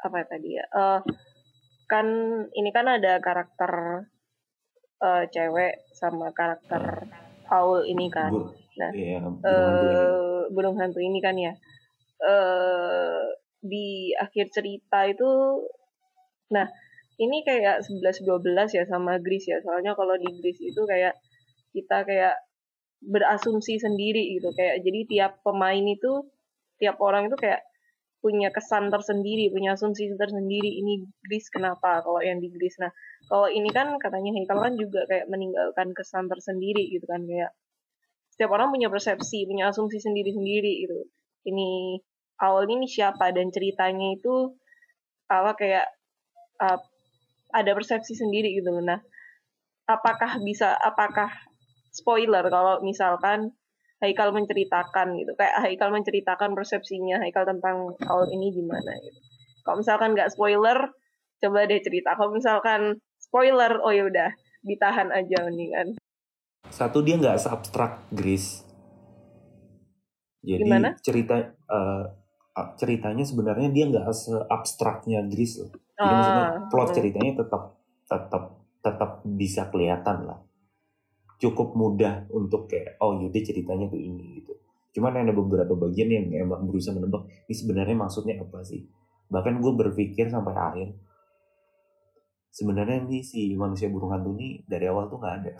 [0.02, 0.66] apa tadi ya?
[0.66, 1.00] Eh,
[1.92, 2.08] kan
[2.60, 3.72] ini kan ada karakter
[5.02, 6.84] eh, cewek sama karakter
[7.50, 8.32] Paul ini kan.
[8.34, 10.00] Bu- Nah, iya, burung hantu ini.
[10.00, 11.54] eh burung hantu ini kan ya.
[12.22, 13.22] eh
[13.62, 15.30] di akhir cerita itu
[16.56, 16.68] nah
[17.22, 19.58] ini kayak 11 12 ya sama Gris ya.
[19.66, 21.14] Soalnya kalau di Gris itu kayak
[21.76, 22.36] kita kayak
[23.02, 26.30] berasumsi sendiri gitu kayak jadi tiap pemain itu
[26.78, 27.62] tiap orang itu kayak
[28.22, 32.78] punya kesan tersendiri, punya asumsi tersendiri ini Gris kenapa kalau yang di Gris.
[32.78, 32.94] Nah,
[33.26, 37.50] kalau ini kan katanya Haikal kan juga kayak meninggalkan kesan tersendiri gitu kan kayak
[38.30, 41.10] setiap orang punya persepsi, punya asumsi sendiri-sendiri gitu.
[41.50, 41.98] Ini
[42.46, 44.54] awal ini siapa dan ceritanya itu
[45.26, 45.90] apa kayak
[46.62, 46.78] uh,
[47.52, 48.70] ada persepsi sendiri gitu.
[48.86, 49.02] Nah,
[49.90, 51.34] apakah bisa apakah
[51.92, 53.52] spoiler kalau misalkan
[54.02, 59.20] Haikal menceritakan gitu kayak Haikal menceritakan persepsinya Haikal tentang awal ini gimana gitu.
[59.62, 60.90] Kalau misalkan nggak spoiler,
[61.38, 64.34] coba deh cerita kalau misalkan spoiler oh ya udah
[64.66, 65.98] ditahan aja mendingan
[66.72, 68.64] Satu dia nggak seabstrak Gris.
[70.42, 70.98] Jadi Gimana?
[71.04, 71.38] cerita
[71.70, 72.06] uh,
[72.80, 75.70] ceritanya sebenarnya dia nggak seabstraknya Gris loh.
[76.02, 76.98] Jadi maksudnya Ah, plot hmm.
[76.98, 77.64] ceritanya tetap
[78.10, 78.44] tetap
[78.82, 80.40] tetap bisa kelihatan lah.
[81.42, 84.54] Cukup mudah untuk kayak oh yaudah ceritanya tuh ini gitu.
[84.94, 88.86] Cuman ada beberapa bagian yang emang berusaha menebak ini sebenarnya maksudnya apa sih.
[89.34, 90.88] Bahkan gue berpikir sampai akhir
[92.52, 95.52] sebenarnya nih si manusia burung hantu ini dari awal tuh nggak ada.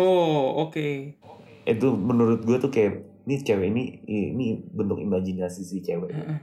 [0.00, 0.88] Oh, oke.
[1.68, 6.16] Itu menurut gue tuh kayak ini cewek ini ini bentuk imajinasi si cewek.
[6.16, 6.40] Heeh.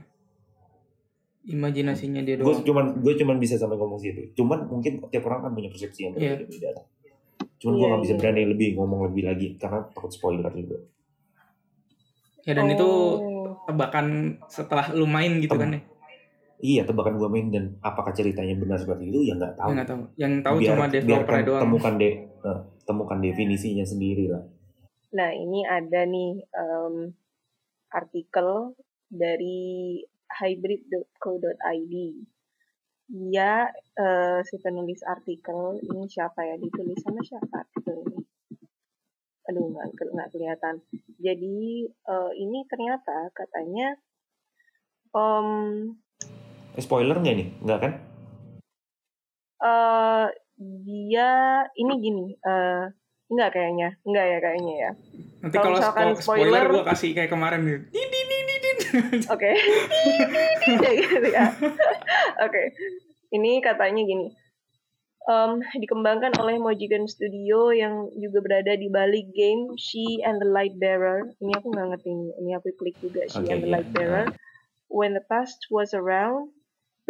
[1.46, 2.66] Imajinasinya dia gue doang.
[2.66, 6.18] cuman gue cuman bisa sampai ngomong situ cuman mungkin tiap orang kan punya persepsi yang
[6.18, 6.42] Iya.
[6.42, 6.70] berbeda-beda
[7.66, 8.20] cuman gue Iya, nggak bisa iya.
[8.22, 10.78] berani lebih ngomong lebih lagi karena takut spoiler juga
[12.40, 13.58] Ya dan itu Oh.
[13.66, 14.06] tebakan
[14.46, 15.80] setelah lu main gitu Tem- kan ya.
[16.58, 20.02] iya tebakan gue main dan apakah ceritanya benar seperti itu ya nggak tahu Ya tahu.
[20.14, 21.62] Yang tahu Biar- cuma biarkan doang.
[21.66, 24.46] temukan de eh, temukan definisinya sendiri lah
[25.08, 26.94] Nah, ini ada nih em,
[27.88, 28.76] artikel
[29.08, 29.98] dari
[30.28, 31.94] hybrid.co.id.
[33.06, 36.58] Dia eh, si penulis artikel ini siapa ya?
[36.58, 38.18] Ditulis sama siapa artikel ini?
[39.46, 40.74] Aduh, nggak nggak kelihatan.
[41.22, 43.94] Jadi eh, ini ternyata katanya
[45.14, 45.48] em,
[46.74, 47.92] eh, spoiler nggak nih nggak kan
[49.56, 50.26] eh
[50.82, 51.30] dia
[51.78, 52.26] ini gini.
[52.36, 52.86] eh
[53.26, 54.90] Enggak kayaknya, enggak ya kayaknya ya.
[55.42, 57.98] Nanti Kalau kalau spoiler, spoiler- gue kasih kayak kemarin gitu.
[59.34, 59.50] Oke.
[60.64, 61.46] Kayak gitu ya.
[62.42, 62.62] Oke.
[63.32, 64.32] Ini katanya gini.
[65.26, 70.78] Em, dikembangkan oleh Mojigan Studio yang juga berada di balik game She and the Light
[70.78, 71.34] Bearer.
[71.42, 72.28] Ini aku nggak ngerti ini.
[72.46, 73.74] Ini aku klik juga She Oke, and the iya.
[73.74, 74.30] Light Bearer.
[74.86, 76.54] When the past was around,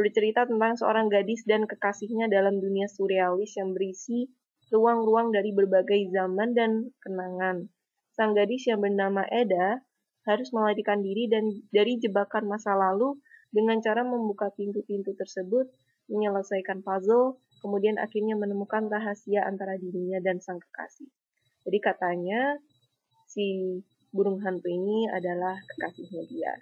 [0.01, 4.33] bercerita tentang seorang gadis dan kekasihnya dalam dunia surrealis yang berisi
[4.73, 7.69] ruang-ruang dari berbagai zaman dan kenangan.
[8.17, 9.85] Sang gadis yang bernama Eda
[10.27, 13.17] harus melarikan diri dan dari jebakan masa lalu
[13.55, 15.71] dengan cara membuka pintu-pintu tersebut,
[16.11, 21.09] menyelesaikan puzzle, kemudian akhirnya menemukan rahasia antara dirinya dan sang kekasih.
[21.67, 22.59] Jadi katanya
[23.31, 23.79] si
[24.11, 26.53] burung hantu ini adalah kekasihnya dia.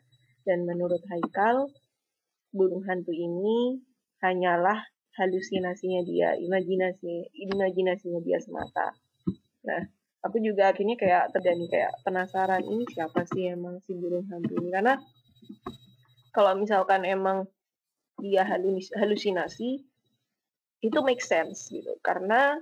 [0.44, 1.72] Dan menurut Haikal,
[2.53, 3.81] burung hantu ini
[4.20, 8.92] hanyalah halusinasinya dia, imajinasi imajinasinya dia semata.
[9.64, 9.88] Nah,
[10.24, 14.72] aku juga akhirnya kayak terdani kayak penasaran ini siapa sih emang si burung hantu ini?
[14.72, 14.96] Karena
[16.32, 17.44] kalau misalkan emang
[18.18, 19.84] dia halus- halusinasi
[20.80, 21.94] itu make sense gitu.
[22.00, 22.56] Karena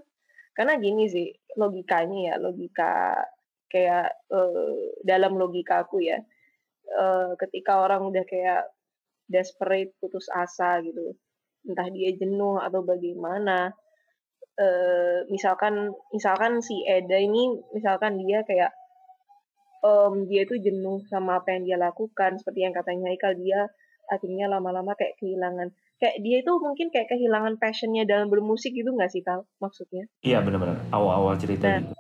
[0.53, 3.25] karena gini sih logikanya ya logika
[3.73, 6.21] kayak eh, dalam logika aku ya
[6.91, 8.69] eh, ketika orang udah kayak
[9.31, 11.17] desperate putus asa gitu
[11.63, 13.73] entah dia jenuh atau bagaimana
[14.59, 18.73] eh, misalkan misalkan si Eda ini misalkan dia kayak
[19.83, 22.39] em, dia itu jenuh sama apa yang dia lakukan.
[22.39, 23.67] Seperti yang katanya Haikal dia
[24.11, 25.73] akhirnya lama-lama kayak kehilangan.
[25.99, 29.47] Kayak dia itu mungkin kayak kehilangan passionnya dalam bermusik gitu nggak sih tal?
[29.63, 30.11] Maksudnya?
[30.23, 31.79] Iya benar-benar awal-awal cerita Nah.
[31.83, 31.95] gitu.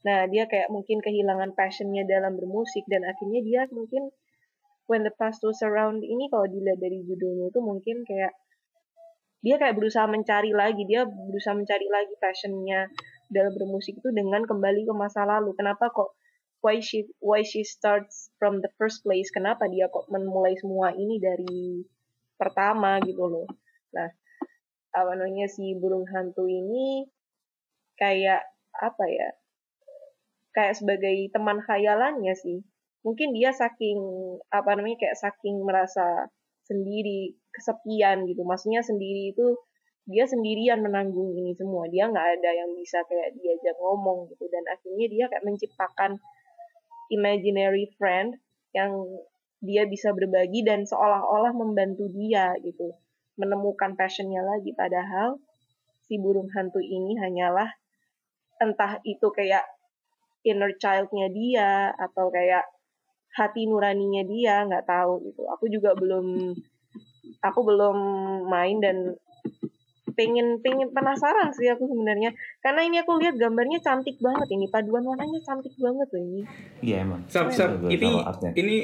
[0.00, 4.08] Nah, dia kayak mungkin kehilangan passionnya dalam bermusik dan akhirnya dia mungkin
[4.88, 8.32] when the past was around ini kalau dilihat dari judulnya itu mungkin kayak
[9.40, 12.92] dia kayak berusaha mencari lagi, dia berusaha mencari lagi passionnya
[13.32, 15.56] dalam bermusik itu dengan kembali ke masa lalu.
[15.56, 16.12] Kenapa kok
[16.60, 19.32] why she why she starts from the first place?
[19.32, 21.84] Kenapa dia kok memulai semua ini dari
[22.36, 23.48] pertama gitu loh.
[23.96, 24.08] Nah,
[24.92, 27.08] apa namanya si burung hantu ini
[27.96, 28.44] kayak
[28.76, 29.30] apa ya?
[30.54, 32.62] kayak sebagai teman khayalannya sih.
[33.06, 33.98] Mungkin dia saking
[34.52, 36.28] apa namanya kayak saking merasa
[36.68, 38.42] sendiri, kesepian gitu.
[38.42, 39.54] Maksudnya sendiri itu
[40.08, 41.86] dia sendirian menanggung ini semua.
[41.92, 44.48] Dia nggak ada yang bisa kayak diajak ngomong gitu.
[44.48, 46.16] Dan akhirnya dia kayak menciptakan
[47.12, 48.40] imaginary friend
[48.72, 48.96] yang
[49.60, 52.96] dia bisa berbagi dan seolah-olah membantu dia gitu.
[53.36, 54.72] Menemukan passionnya lagi.
[54.72, 55.36] Padahal
[56.08, 57.70] si burung hantu ini hanyalah
[58.58, 59.62] entah itu kayak
[60.42, 62.64] inner child-nya dia atau kayak
[63.36, 66.56] hati nuraninya dia nggak tahu gitu aku juga belum
[67.40, 67.96] aku belum
[68.46, 69.16] main dan
[70.12, 75.06] pengen pengen penasaran sih aku sebenarnya karena ini aku lihat gambarnya cantik banget ini paduan
[75.06, 76.42] warnanya cantik banget loh ini
[76.84, 78.10] iya emang Sap, sap, Gua ini
[78.58, 78.76] ini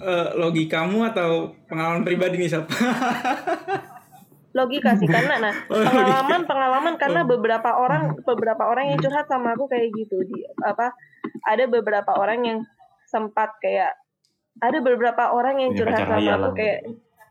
[0.00, 2.66] eh, logikamu atau pengalaman pribadi nih, Sap?
[4.58, 7.28] logika sih karena nah Oh, pengalaman pengalaman karena Oh.
[7.28, 10.90] beberapa orang beberapa orang yang curhat sama aku kayak gitu di apa
[11.46, 12.58] ada beberapa orang yang
[13.06, 13.94] sempat kayak
[14.58, 16.82] ada beberapa orang yang curhat sama aku kayak.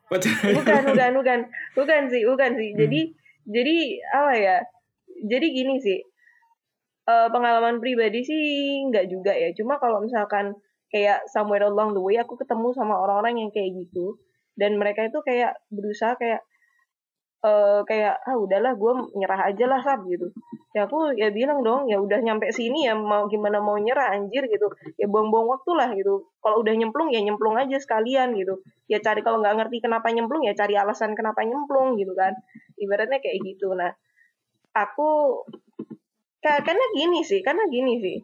[0.09, 1.39] Bukan bukan bukan.
[1.77, 2.69] Bukan sih bukan sih.
[2.73, 2.79] Hmm.
[2.81, 3.01] jadi
[3.49, 3.77] jadi
[4.13, 4.57] apa ya?
[5.25, 5.99] Jadi gini sih.
[7.09, 8.45] Eh, pengalaman pribadi sih
[8.89, 9.49] nggak juga ya.
[9.53, 10.53] Cuma kalau misalkan
[10.89, 14.17] kayak somewhere along the way aku ketemu sama orang-orang yang kayak gitu
[14.57, 16.41] dan mereka itu kayak berusaha kayak
[17.39, 20.28] eh kayak ah udahlah gue nyerah aja lah sab gitu.
[20.75, 24.43] Ya aku ya bilang dong ya udah nyampe sini ya mau gimana mau nyerah anjir
[24.52, 24.67] gitu.
[24.99, 26.28] Ya buang-buang waktu lah gitu.
[26.43, 28.60] Kalau udah nyemplung ya nyemplung aja sekalian gitu.
[28.91, 32.36] Ya cari kalau nggak ngerti kenapa nyemplung ya cari alasan kenapa nyemplung gitu kan.
[32.75, 33.71] Ibaratnya kayak gitu.
[33.71, 33.91] Nah
[34.75, 35.10] aku
[36.43, 38.17] ka- karena gini sih karena gini sih.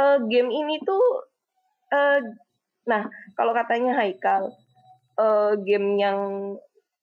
[0.00, 1.04] Eh, game ini tuh
[1.92, 2.20] eh
[2.90, 3.02] nah
[3.38, 4.42] kalau katanya Haikal
[5.24, 6.18] eh game yang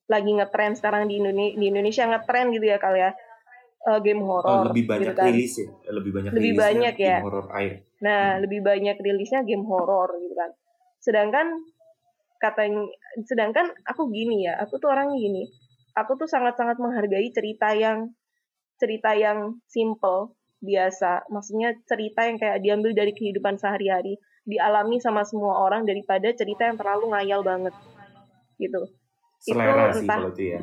[0.07, 3.11] lagi ngetren sekarang di Indonesia di Indonesia ngetren gitu ya kal ya
[3.87, 5.31] Eh, game Oh, horor lebih banyak gitu kan.
[5.31, 7.07] rilis ya, lebih banyak Lebih rilisnya banyak ya.
[7.07, 7.73] game horror air.
[8.03, 8.39] Nah, Hmm.
[8.43, 10.51] lebih banyak rilisnya game horor gitu kan.
[10.99, 11.47] Sedangkan
[12.37, 12.83] katanya
[13.23, 15.47] sedangkan aku gini ya, aku tuh orang gini.
[15.95, 18.11] Aku tuh sangat-sangat menghargai cerita yang
[18.75, 21.23] cerita yang simple, biasa.
[21.31, 26.75] Maksudnya cerita yang kayak diambil dari kehidupan sehari-hari, dialami sama semua orang daripada cerita yang
[26.75, 27.71] terlalu ngayal banget.
[28.59, 28.83] Gitu.
[29.41, 30.61] Selera sih entah- kalau itu ya.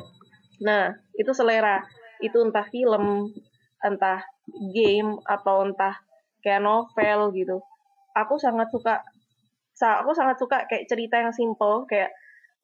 [0.63, 0.85] Nah,
[1.19, 1.83] itu selera.
[2.23, 3.31] Itu entah film,
[3.83, 4.23] entah
[4.75, 5.99] game, atau entah
[6.45, 7.59] kayak novel gitu.
[8.15, 9.03] Aku sangat suka,
[9.75, 12.15] sa- aku sangat suka kayak cerita yang simple, kayak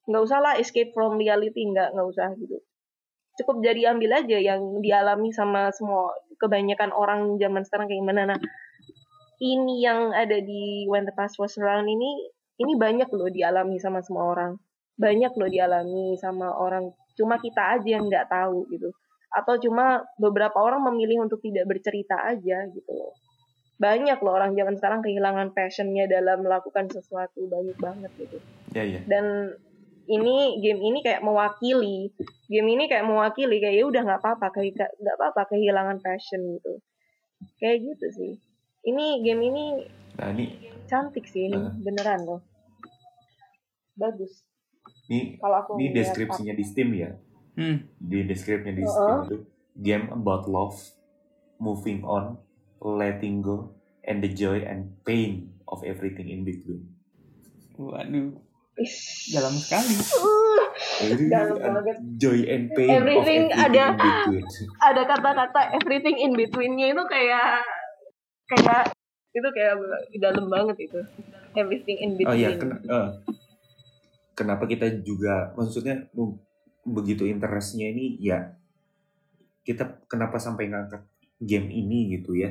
[0.07, 2.57] nggak usah lah escape from reality, nggak nggak usah gitu.
[3.41, 8.23] Cukup jadi ambil aja yang dialami sama semua kebanyakan orang zaman sekarang kayak gimana.
[8.37, 8.41] Nah,
[9.41, 12.29] ini yang ada di When the Past Was Around ini,
[12.61, 14.61] ini banyak loh dialami sama semua orang
[15.01, 16.93] banyak loh dialami sama orang.
[17.17, 18.93] Cuma kita aja yang nggak tahu gitu.
[19.33, 23.17] Atau cuma beberapa orang memilih untuk tidak bercerita aja gitu loh.
[23.81, 27.49] Banyak loh orang zaman sekarang kehilangan passionnya dalam melakukan sesuatu.
[27.49, 28.37] Banyak banget gitu.
[28.77, 29.01] Ya ya.
[29.09, 29.57] dan
[30.11, 32.13] ini game ini kayak mewakili.
[32.51, 36.85] Game ini kayak mewakili kayak ya udah nggak apa-apa kayak nggak apa-apa kehilangan passion gitu.
[37.57, 38.33] Kayak gitu sih.
[38.85, 39.65] Ini game ini
[40.21, 40.53] Nah ini
[40.85, 41.73] cantik sih ini Uh.
[41.81, 42.45] beneran loh.
[43.97, 44.50] Bagus
[45.11, 47.11] ini kalau aku ini deskripsinya di Steam ya.
[47.53, 47.83] Hmm.
[47.99, 48.95] Di deskripsinya di Uh-uh.
[48.95, 49.37] Steam itu
[49.77, 50.79] game about love,
[51.57, 52.39] moving on,
[52.79, 56.87] letting go, and the joy and pain of everything in between.
[57.75, 58.39] Waduh,
[58.77, 59.31] Ish.
[59.31, 59.95] dalam sekali.
[59.97, 60.63] Uh,
[61.03, 61.97] Jadi, Dalam uh, banget.
[62.17, 64.45] joy and pain Everything of everything ada- in between.
[64.89, 67.65] ada kata-kata everything in betweennya itu kayak
[68.47, 68.95] kayak
[69.31, 69.75] itu kayak
[70.19, 71.01] dalam banget itu
[71.53, 73.09] everything in Oh iya, between ken- eh,
[74.39, 76.09] kenapa kita juga maksudnya
[76.87, 78.57] begitu interestnya ini ya
[79.61, 81.03] kita kenapa sampai ngangkat
[81.41, 82.51] game ini gitu ya?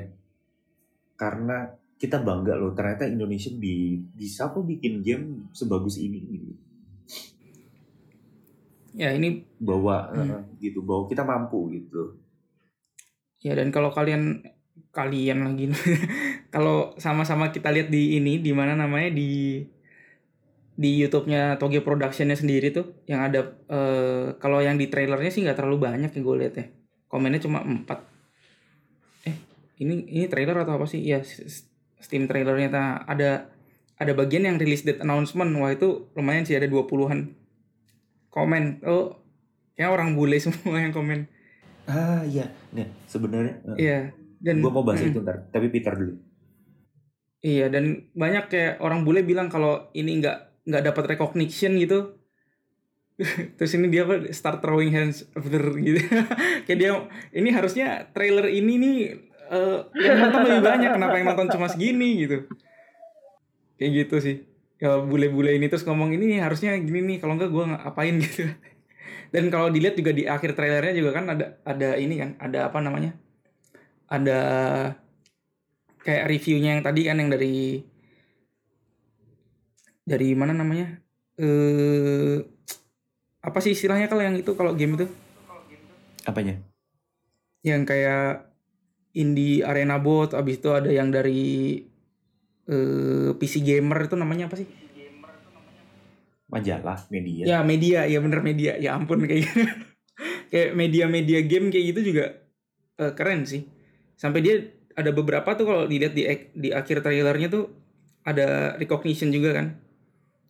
[1.19, 1.67] Karena
[1.99, 6.53] kita bangga loh ternyata Indonesia bi- bisa kok bikin game sebagus ini gitu.
[8.95, 10.31] Ya ini Bahwa Hmm.
[10.31, 12.17] eh, gitu, bahwa kita mampu gitu.
[13.39, 14.43] ya dan kalau kalian
[14.91, 15.71] kalian lagi
[16.53, 19.63] kalau sama-sama kita lihat di ini di mana namanya di
[20.79, 25.59] di YouTube-nya Toge Production-nya sendiri tuh yang ada eh, kalau yang di trailernya sih nggak
[25.59, 26.65] terlalu banyak ya gue lihat ya.
[27.11, 27.99] Komennya cuma 4
[29.27, 29.35] eh
[29.83, 31.03] ini ini trailer atau apa sih?
[31.03, 31.19] Ya
[31.99, 32.71] Steam trailernya.
[32.71, 33.51] Ta- ada
[33.99, 35.51] ada bagian yang release date announcement.
[35.59, 37.35] Wah itu lumayan sih ada 20-an
[38.31, 38.79] komen.
[38.87, 39.19] Oh
[39.75, 41.27] kayak orang bule semua yang komen.
[41.89, 43.99] Ah iya, nah sebenarnya eh, iya
[44.39, 45.09] dan gua mau bahas Mm.
[45.11, 46.15] itu ntar, tapi Peter dulu.
[47.41, 52.13] Iya dan banyak kayak orang bule bilang kalau ini nggak nggak dapat recognition gitu.
[53.57, 55.99] Terus ini dia apa start throwing hands after gitu.
[56.69, 56.91] kayak dia
[57.33, 58.97] ini harusnya trailer ini nih
[59.49, 62.47] eh, yang nonton lebih banyak kenapa yang nonton cuma segini gitu.
[63.81, 64.37] Kayak gitu sih.
[64.79, 68.47] Ya bule-bule ini terus ngomong ini harusnya gini nih kalau enggak gua ngapain gitu.
[69.29, 72.79] Dan kalau dilihat juga di akhir trailernya juga kan ada ada ini kan ada apa
[72.79, 73.13] namanya?
[74.09, 74.39] Ada
[76.01, 77.83] kayak reviewnya yang tadi kan yang dari
[80.09, 80.97] dari mana namanya?
[81.37, 82.41] Eh
[83.39, 85.07] apa sih istilahnya kalau yang itu kalau game itu?
[86.25, 86.57] Apanya?
[87.59, 88.55] yang kayak
[89.11, 91.83] indie arena bot abis itu ada yang dari
[92.69, 94.67] eh PC gamer itu namanya apa sih?
[96.49, 97.43] Majalah, media.
[97.45, 97.99] ya media.
[98.09, 98.73] Ya bener media.
[98.81, 99.61] Ya ampun kayak gitu.
[100.49, 102.25] Kayak media-media game kayak gitu juga
[102.97, 103.69] eh, keren sih.
[104.17, 104.65] Sampai dia
[104.97, 106.25] ada beberapa tuh kalau dilihat di
[106.57, 107.69] di akhir trailernya tuh
[108.25, 109.77] ada recognition juga kan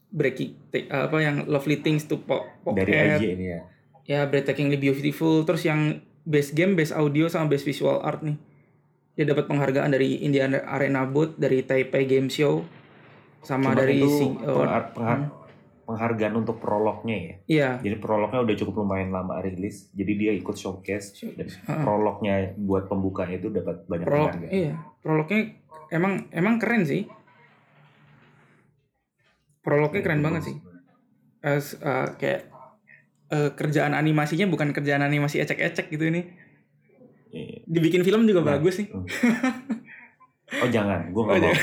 [0.09, 3.59] breaking apa yang lovely things to pop, Dari IG ini ya.
[4.03, 8.37] ya breathtakingly beautiful terus yang best game best audio sama best visual art nih
[9.13, 12.63] dia dapat penghargaan dari Indian Arena Booth dari Taipei Game Show
[13.39, 15.37] sama Cuman dari itu Sing- oh, pengar- pengar- hmm.
[15.85, 17.33] penghargaan untuk prolognya ya.
[17.47, 17.69] Iya.
[17.81, 19.89] Jadi prolognya udah cukup lumayan lama rilis.
[19.89, 21.17] Jadi dia ikut showcase.
[21.25, 21.81] Dan Heeh.
[21.81, 24.53] prolognya buat pembukanya itu dapat banyak Prolog, penghargaan.
[24.53, 24.73] iya.
[25.01, 25.39] Prolognya
[25.89, 27.09] emang emang keren sih.
[29.59, 30.55] Prolognya keren banget sih.
[31.41, 32.41] Eh, s- eh, kayak
[33.29, 36.25] eh, kerjaan animasinya bukan kerjaan animasi ecek-ecek gitu ini.
[37.29, 37.61] Iya.
[37.63, 38.57] Dibikin film juga Nah.
[38.57, 38.87] bagus sih.
[40.51, 41.53] Oh jangan, gue Oh, nggak mau.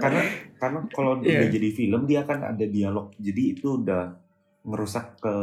[0.00, 0.22] karena
[0.56, 1.38] karena kalau Iya.
[1.38, 3.14] udah jadi film dia kan ada dialog.
[3.16, 4.10] Jadi itu udah
[4.64, 5.34] merusak ke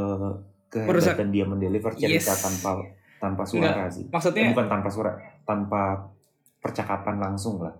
[0.67, 2.41] kehebatan dia mendeliver cerita Yes.
[2.41, 2.84] tanpa
[3.15, 4.04] tanpa suara sih.
[4.04, 5.12] Eh, Maksudnya bukan tanpa suara,
[5.43, 6.10] tanpa
[6.58, 7.71] percakapan langsung lah.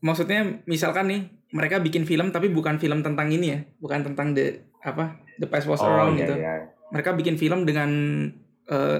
[0.00, 1.20] Maksudnya misalkan nih
[1.52, 5.68] mereka bikin film tapi bukan film tentang ini ya, bukan tentang the apa the past
[5.68, 6.34] was around iya, gitu.
[6.40, 6.54] iya.
[6.90, 7.90] Mereka bikin film dengan
[8.70, 8.98] eh,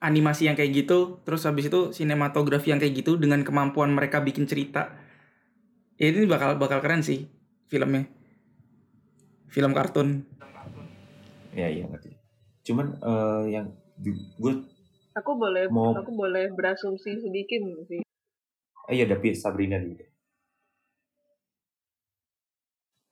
[0.00, 4.46] animasi yang kayak gitu, terus habis itu sinematografi yang kayak gitu dengan kemampuan mereka bikin
[4.46, 4.94] cerita.
[5.96, 7.26] Ya ini bakal bakal keren sih
[7.66, 8.06] filmnya.
[9.48, 10.28] Film kartun.
[11.56, 12.12] Iya, iya ngerti.
[12.68, 13.72] Cuman eh, yang
[14.36, 14.54] gue
[15.16, 18.05] Aku boleh Mau- aku boleh berasumsi sedikit sih.
[18.86, 20.10] Oh iya tapi Sabrina dulu deh.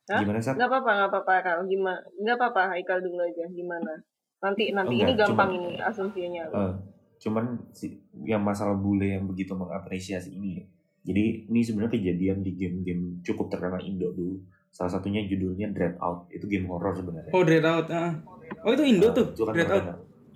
[0.05, 0.21] Hah?
[0.21, 0.53] Gimana Sab?
[0.55, 1.55] Nggak apa-apa, nggak apa-apa Kak.
[1.65, 1.99] Gimana?
[2.15, 3.45] Nggak apa-apa, Haikal dulu aja.
[3.49, 3.93] Gimana?
[4.37, 6.43] Nanti nanti Enggak, ini gampang cuma- ini asumsinya.
[6.45, 6.73] Eh,
[7.17, 7.85] cuman si,
[8.21, 10.65] yang masalah bule yang begitu mengapresiasi ini ya.
[11.05, 14.41] Jadi ini sebenarnya kejadian di game-game cukup terkenal Indo dulu.
[14.69, 16.29] Salah satunya judulnya Dread Out.
[16.29, 17.31] Itu game horror sebenarnya.
[17.31, 17.87] Oh, Dread Out.
[17.89, 18.13] ah.
[18.61, 19.27] Oh, itu Indo Nah, tuh.
[19.31, 19.85] itu kan Dread Out.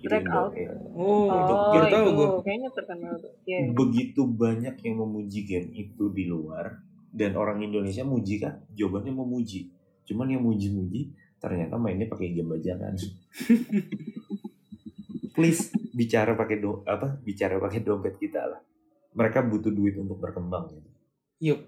[0.00, 0.52] Itu Dread Indo, Out.
[0.56, 0.70] ya.
[0.96, 2.28] Oh, itu oh, baru tahu itu gue.
[2.44, 3.32] kayaknya terkenal tuh.
[3.44, 3.58] Iya.
[3.76, 6.66] Begitu banyak yang memuji game itu di luar
[7.10, 8.64] dan orang Indonesia muji kan?
[8.74, 9.70] Jawabannya memuji.
[10.06, 12.94] Cuman yang muji-muji ternyata mainnya pakai game bajakan.
[15.36, 17.16] Please bicara pakai do apa?
[17.22, 18.60] Bicara pakai dompet kita lah.
[19.14, 20.90] Mereka butuh duit untuk berkembang gitu.
[21.40, 21.60] Yup,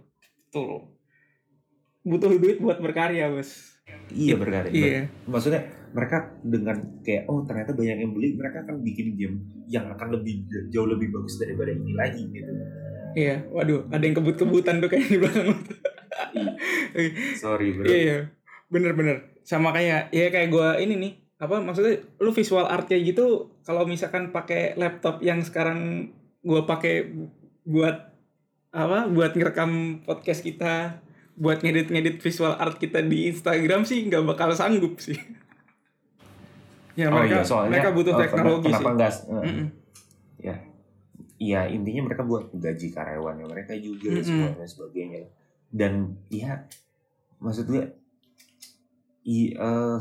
[0.49, 0.95] betul.
[2.03, 3.79] Butuh duit buat berkarya, Bos.
[4.13, 4.71] Iya berkarya.
[4.71, 5.01] Iya.
[5.27, 5.63] Maksudnya
[5.93, 9.37] mereka dengan kayak oh ternyata banyak yang beli, mereka akan bikin game
[9.69, 12.53] yang akan lebih jauh lebih bagus daripada ini lagi gitu.
[13.13, 15.53] Iya, waduh, ada yang kebut-kebutan tuh kayak di belakang.
[17.37, 17.85] Sorry bro.
[17.85, 18.19] Iya, iya.
[18.73, 19.37] Bener-bener.
[19.45, 23.85] Sama kayak, ya kayak gua ini nih, apa maksudnya lu visual art kayak gitu kalau
[23.85, 26.09] misalkan pakai laptop yang sekarang
[26.41, 27.11] gua pakai
[27.67, 28.15] buat
[28.73, 31.03] apa buat ngerekam podcast kita
[31.37, 35.19] buat ngedit-ngedit visual art kita di Instagram sih nggak bakal sanggup sih
[36.95, 39.13] ya Oh mereka iya, soalnya mereka butuh oh, teknologi kenapa sih enggak?
[39.15, 39.67] eh, Mm-mm.
[40.39, 40.57] Ya,
[41.39, 44.23] iya intinya mereka buat gaji karyawannya mereka juga Mm-mm.
[44.23, 45.19] semua dan sebagainya.
[45.69, 45.93] Dan
[46.29, 46.67] ya,
[47.39, 47.85] maksud gue,
[49.25, 50.01] i, eh,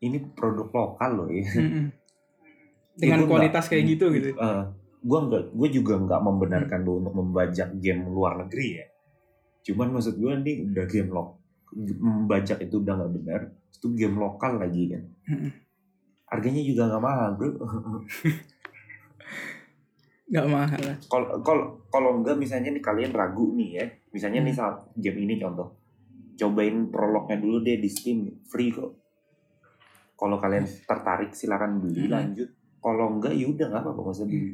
[0.00, 1.46] ini produk lokal loh ya.
[1.54, 1.86] Mm-mm.
[2.94, 4.62] dengan Gua kualitas nggak- kayak gitu gitu Eh,
[4.98, 8.86] gue nggak, gue juga nggak membenarkan lo untuk membajak game luar negeri ya.
[9.62, 11.38] Cuman maksud gue ini udah game lo,
[11.76, 13.40] membajak itu udah nggak benar.
[13.70, 15.02] Itu game lokal lagi kan.
[15.26, 15.50] Mm-mm.
[16.26, 17.50] Harganya juga nggak mahal bro.
[20.26, 23.86] nggak mahal kalau kalau kalau enggak misalnya nih kalian ragu nih ya.
[24.10, 24.60] Misalnya nih Hmm.
[24.60, 25.78] saat game ini contoh.
[26.36, 28.42] Cobain prolognya dulu deh di Steam.
[28.44, 28.90] Free kok.
[30.12, 32.12] Kalau kalian tertarik silakan beli Hmm.
[32.12, 32.48] lanjut.
[32.76, 34.52] Kalau enggak ya udah nggak apa-apa nggak usah beli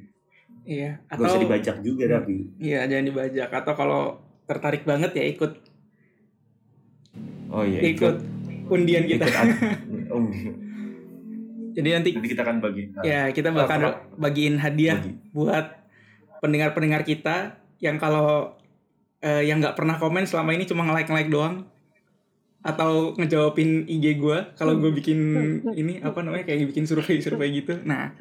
[0.63, 2.15] iya nggak usah atau dibajak juga Hmm.
[2.15, 3.49] tapi iya jangan dibajak.
[3.51, 4.03] Atau kalau
[4.45, 5.53] tertarik banget ya ikut.
[7.49, 8.17] Oh iya ikut
[8.69, 9.25] undian kita.
[9.25, 10.23] Ikut oh,
[11.73, 15.13] jadi nanti nanti kita akan bagi nah, ya kita bakal kalau- bagiin hadiah bagi.
[15.33, 15.67] buat
[16.41, 18.57] pendengar-pendengar kita yang kalau
[19.23, 21.67] eh, yang nggak pernah komen selama ini cuma nge-like nge-like doang
[22.63, 25.19] atau ngejawabin IG gue kalau gue bikin
[25.75, 28.15] ini apa namanya kayak bikin survei survei gitu nah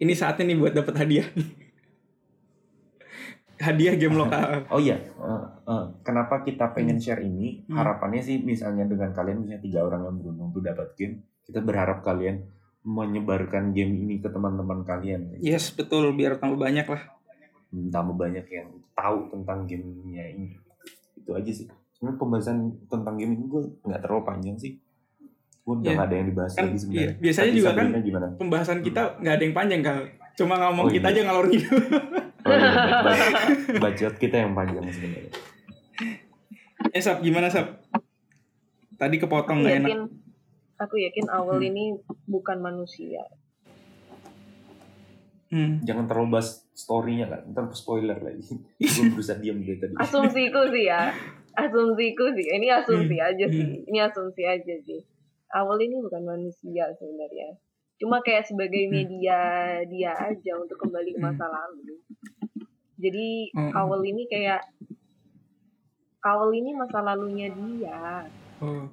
[0.00, 1.28] ini saatnya nih buat dapat hadiah
[3.64, 7.62] hadiah game lokal Oh iya, eh, eh, kenapa kita pengen share ini?
[7.70, 7.78] Hmm.
[7.78, 12.02] Harapannya sih misalnya dengan kalian misalnya tiga orang yang beruntung tuh dapat game, kita berharap
[12.02, 12.42] kalian
[12.84, 15.34] menyebarkan game ini ke teman-teman kalian.
[15.38, 17.02] yes betul biar tambah banyak lah
[17.66, 20.54] Hmm, Tambah banyak yang tahu tentang gamenya ini.
[21.16, 21.66] Itu aja sih.
[21.90, 24.78] Sebenarnya pembahasan tentang game ini gue nggak terlalu panjang sih.
[25.60, 25.92] Gue udah Iya.
[25.92, 27.02] nggak ada yang dibahas Kan, lagi sebenarnya.
[27.02, 27.18] iya.
[27.18, 28.26] Biasanya Tadi juga kan gimana?
[28.32, 29.96] pembahasan kita nggak ada yang panjang kan
[30.34, 31.14] cuma ngomong Oh, kita iya.
[31.14, 31.68] aja ngalor gitu
[32.44, 32.70] Oh iya,
[33.76, 35.30] bacot kita yang panjang sebenarnya.
[36.86, 37.82] eh sap gimana sap
[38.94, 39.90] tadi kepotong nggak enak
[40.84, 41.66] aku yakin awal Hmm.
[41.66, 41.84] ini
[42.26, 43.24] bukan manusia.
[45.48, 45.82] hmm.
[45.82, 48.42] Jangan terlalu bahas story-nya kan, ntar spoiler lagi.
[48.80, 49.94] Gue berusaha diam dari tadi.
[49.96, 51.14] Asumsiku sih ya.
[51.54, 52.46] Asumsiku sih.
[52.50, 53.28] Ini asumsi Hmm.
[53.28, 53.68] aja sih.
[53.84, 55.00] Ini asumsi aja sih.
[55.48, 57.54] Awal ini bukan manusia sebenarnya.
[57.94, 58.92] Cuma kayak sebagai Hmm.
[58.92, 59.38] media
[59.86, 61.94] dia aja untuk kembali ke masa lalu.
[62.98, 63.70] Jadi Hmm.
[63.70, 64.66] awal ini kayak
[66.20, 68.26] awal ini masa lalunya dia.
[68.58, 68.90] Oh.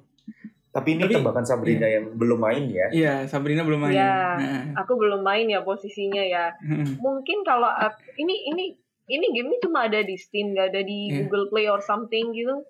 [0.72, 2.88] Tapi ini Tapi- tebakan Sabrina yang belum main ya.
[2.88, 3.92] Iya, Sabrina belum main.
[3.92, 4.16] Iya.
[4.34, 4.64] Nah.
[4.80, 6.56] Aku belum main ya posisinya ya.
[6.96, 8.64] Mungkin kalau aku, ini ini
[9.04, 11.16] ini game ini cuma ada di Steam, nggak ada di Iya.
[11.22, 12.64] Google Play or something gitu.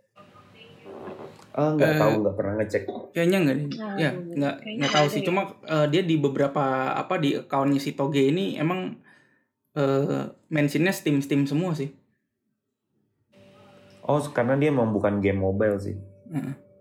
[1.53, 2.82] Ah, nggak Eh, tahu, nggak pernah ngecek.
[3.12, 3.66] Kayaknya enggak deh.
[3.70, 5.20] Nah, ya, enggak nggak enggak tahu sih.
[5.20, 5.26] ya.
[5.28, 8.98] Cuma eh, dia di beberapa apa di akunnya si Toge ini emang
[9.72, 11.92] eh mentionnya Steam Steam semua sih.
[14.03, 15.94] Oh, karena dia emang bukan game mobile sih.
[16.26, 16.71] Heeh.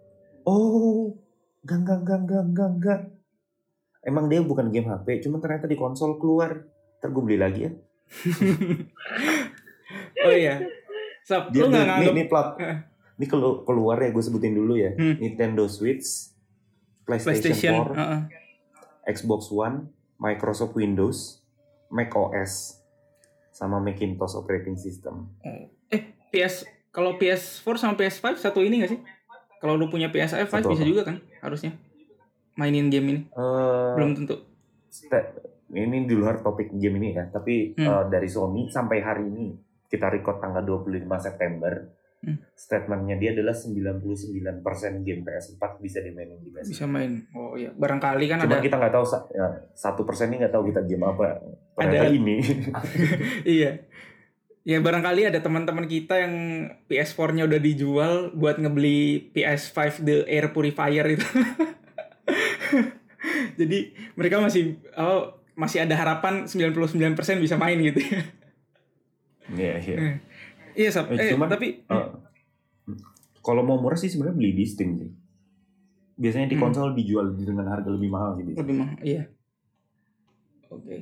[0.44, 1.18] Oh,
[1.62, 3.02] enggak, enggak, enggak, enggak, enggak, enggak.
[4.02, 6.66] Emang dia bukan game HP, cuma ternyata di konsol keluar.
[6.98, 7.72] Ntar gue beli lagi ya.
[10.22, 10.62] Oh iya.
[11.26, 12.48] Sap, Dia lu ini, nganggap ini plat.
[12.62, 12.78] Eh.
[13.22, 14.98] Ini kelu- keluar ya, gue sebutin dulu ya.
[14.98, 15.14] Hmm.
[15.22, 16.34] Nintendo Switch,
[17.06, 17.74] PlayStation, PlayStation?
[17.94, 18.22] 4, heeh.
[19.14, 21.38] Xbox One, Microsoft Windows,
[21.94, 22.82] Mac OS,
[23.54, 25.30] sama Macintosh operating system.
[26.34, 29.00] PS kalau PS4 sama PS5 satu ini nggak sih?
[29.62, 31.78] Kalau lu punya PS5 Satu bisa juga kan harusnya
[32.54, 33.22] mainin game ini.
[33.30, 34.42] Eh, Belum tentu.
[35.72, 37.86] ini di luar topik game ini ya, tapi Hmm.
[37.86, 39.56] eh, dari Sony sampai hari ini
[39.86, 41.74] kita record tanggal 25 September.
[42.22, 42.38] Hmm.
[42.54, 44.62] Statementnya dia adalah 99%
[45.02, 46.70] game PS4 bisa dimainin di PS4.
[46.70, 47.26] Bisa main.
[47.34, 50.70] Oh iya, barangkali kan Cuma ada kita nggak tahu ya, satu persen ini nggak tahu
[50.70, 51.42] kita game apa
[51.74, 52.38] pada Ada- ini.
[53.58, 53.82] iya.
[54.62, 56.34] Ya barangkali ada teman-teman kita yang
[56.86, 61.26] PS4-nya udah dijual buat ngebeli PS5 The Air Purifier itu.
[63.58, 63.78] Jadi
[64.14, 66.78] mereka masih oh, masih ada harapan 99%
[67.38, 68.22] bisa main gitu ya.
[69.52, 69.98] Iya iya.
[70.72, 71.10] Iya, Sab.
[71.10, 72.08] Eh, Eh, cuman- tapi Eh,
[73.42, 75.10] kalau mau murah sih sebenarnya beli di Steam sih.
[76.16, 76.64] Biasanya di Hmm.
[76.64, 78.46] konsol dijual dengan harga lebih mahal sih.
[78.46, 78.62] biasanya.
[78.62, 79.24] lebih mahal, iya.
[80.70, 80.96] Oke.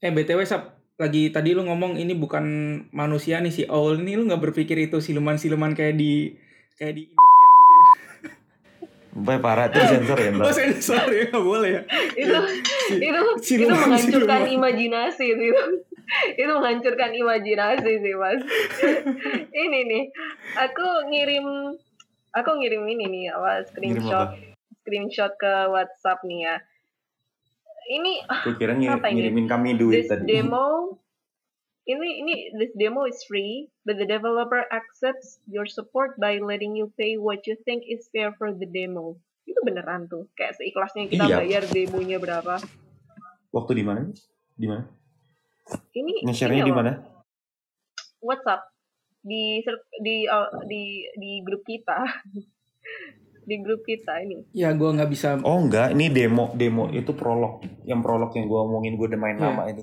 [0.00, 2.44] Eh, BTW Sab, lagi tadi lu ngomong ini bukan
[2.94, 6.30] manusia nih si Owl ini lu nggak berpikir itu siluman-siluman kayak di
[6.78, 7.90] kayak di Indosiar gitu ya.
[9.12, 10.54] Sampai parah tuh sensor ya Oh ntar.
[10.56, 11.82] sensor ya nggak boleh ya.
[12.16, 12.36] itu
[12.96, 14.56] itu itu siluman, menghancurkan siluman.
[14.56, 15.42] imajinasi itu
[16.40, 18.40] itu menghancurkan imajinasi sih mas
[19.52, 20.04] ini nih
[20.56, 21.46] aku ngirim
[22.32, 24.28] aku ngirim ini nih apa screenshot
[24.82, 26.56] screenshot ke WhatsApp nih ya
[27.84, 28.12] ini
[28.44, 29.16] Gue kira ngir- Apa ini?
[29.22, 30.24] ngirimin kami duit this tadi.
[30.24, 30.96] demo
[31.82, 36.86] ini ini this demo is free but the developer accepts your support by letting you
[36.94, 41.24] pay what you think is fair for the demo itu beneran tuh kayak seikhlasnya kita
[41.24, 41.36] Iya.
[41.40, 42.62] bayar demonya berapa
[43.50, 44.06] Waktu di mana?
[44.52, 44.86] Di mana?
[45.92, 46.92] ini Nge-share-nya ini di mana?
[48.18, 48.70] WhatsApp
[49.20, 49.60] di
[49.98, 51.98] di uh, di di grup kita
[53.42, 55.36] di grup kita ini Ya gua nggak bisa.
[55.40, 57.58] Oh enggak, ini demo demo itu prolog.
[57.82, 59.44] Yang prolog yang gue omongin gue udah main Iya.
[59.44, 59.82] lama itu.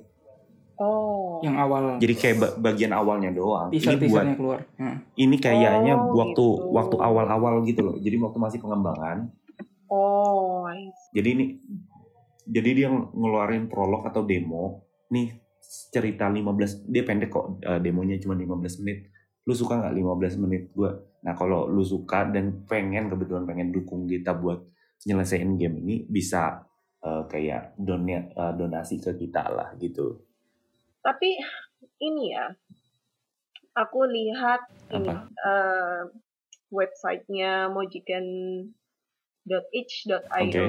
[0.78, 3.68] oh yang awal Jadi kayak ba- bagian awalnya doang.
[3.68, 4.60] teaser ini buat keluar.
[4.76, 4.95] Nah.
[5.14, 6.72] ini kayaknya Oh, waktu gitu.
[6.72, 7.95] waktu awal-awal gitu loh.
[7.97, 9.28] Jadi waktu masih pengembangan.
[9.88, 10.64] oh.
[11.12, 11.45] Jadi ini
[12.45, 14.88] jadi dia ngeluarin prolog atau demo.
[15.10, 15.36] Nih
[15.89, 16.47] cerita 15
[16.86, 19.12] dia pendek kok eh, demonya cuma 15 menit.
[19.50, 20.93] Lu suka nggak 15 menit gua?
[21.26, 24.62] Nah, kalau lu suka dan pengen kebetulan pengen dukung kita buat
[25.10, 26.62] nyelesain game ini bisa
[27.02, 30.22] eh, kayak donia- eh, donasi ke kita lah gitu.
[31.00, 31.32] tapi
[32.04, 32.52] ini ya
[33.72, 35.32] aku lihat ini Apa?
[35.32, 36.02] eh,
[36.70, 40.68] websitenya mojiken.itch.io Oke.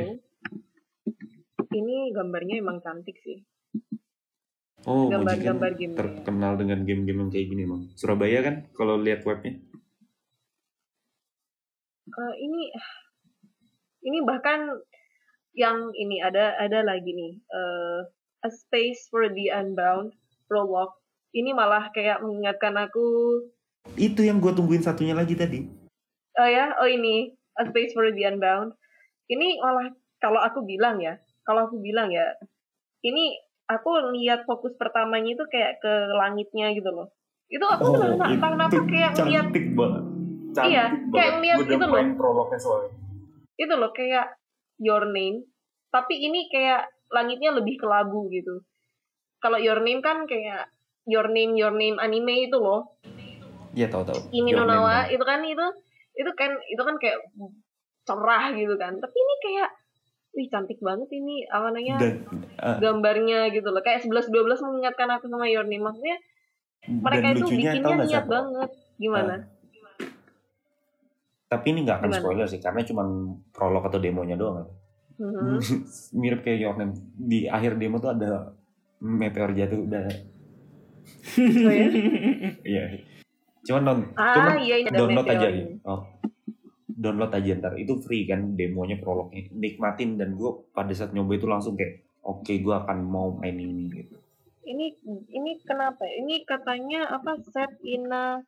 [1.74, 3.43] ini gambarnya emang cantik sih
[4.89, 5.93] Oh, Gambar-gambar game.
[5.93, 7.83] terkenal dengan game-game yang kayak gini emang.
[7.95, 9.61] Surabaya kan kalau lihat webnya.
[12.11, 12.62] Eh, ini
[14.03, 14.66] ini bahkan
[15.53, 17.99] yang ini ada ada lagi nih eh,
[18.41, 20.11] a space for the unbound
[20.49, 20.91] prologue
[21.31, 23.39] ini malah kayak mengingatkan aku
[23.95, 25.61] Itu yang gue tungguin satunya lagi tadi.
[26.35, 28.72] oh ya oh ini a space for the unbound
[29.28, 32.26] ini malah kalau aku bilang ya kalau aku bilang ya
[33.03, 33.37] ini
[33.71, 37.09] aku lihat fokus pertamanya itu kayak ke langitnya gitu loh
[37.47, 40.05] itu aku oh, entah kenapa kayak ngeliat cantik banget.
[40.51, 42.05] Cantik Iya, kayak ngeliat Gua udah itu loh.
[42.14, 42.91] prolognya soalnya.
[43.57, 44.27] itu loh kayak
[44.79, 45.47] your name
[45.91, 48.62] tapi ini kayak langitnya lebih kelabu gitu
[49.39, 50.71] kalau your name kan kayak
[51.05, 52.95] your name your name anime itu loh
[53.71, 54.18] Iya tahu tahu.
[54.31, 55.14] Kimi no Nawa tahu.
[55.14, 55.66] itu kan itu
[56.14, 57.18] itu kan itu kan kayak
[58.03, 59.68] cerah gitu kan tapi ini kayak
[60.31, 65.26] wih cantik banget ini apa namanya eh, gambarnya gitu loh kayak 11 12 mengingatkan aku
[65.26, 66.16] sama your name maksudnya
[66.87, 68.31] mereka itu lucunya bikinnya niat siapa?
[68.31, 69.35] banget gimana
[71.51, 72.22] Tapi ini nggak akan Gimana?
[72.22, 73.03] spoiler sih karena cuma
[73.51, 74.70] prolog atau demonya doang.
[75.18, 75.59] Mhm.
[76.22, 76.95] Mirip kayak Your Name.
[77.18, 78.55] Di akhir demo tuh ada
[79.03, 80.07] meteor jatuh udah.
[81.43, 81.87] Oh ya?
[82.70, 82.85] Iya.
[83.66, 85.74] Cuman non, ah cuman iya download aja gitu.
[85.83, 86.07] Oh.
[87.01, 91.46] Download aja ntar itu free kan demonya prolognya nikmatin dan gue pada saat nyoba itu
[91.48, 94.16] langsung kayak oke gue akan mau main ini gitu
[94.61, 94.86] Ini
[95.34, 96.05] ini kenapa?
[96.05, 96.20] ya?
[96.22, 98.44] Ini katanya apa set in a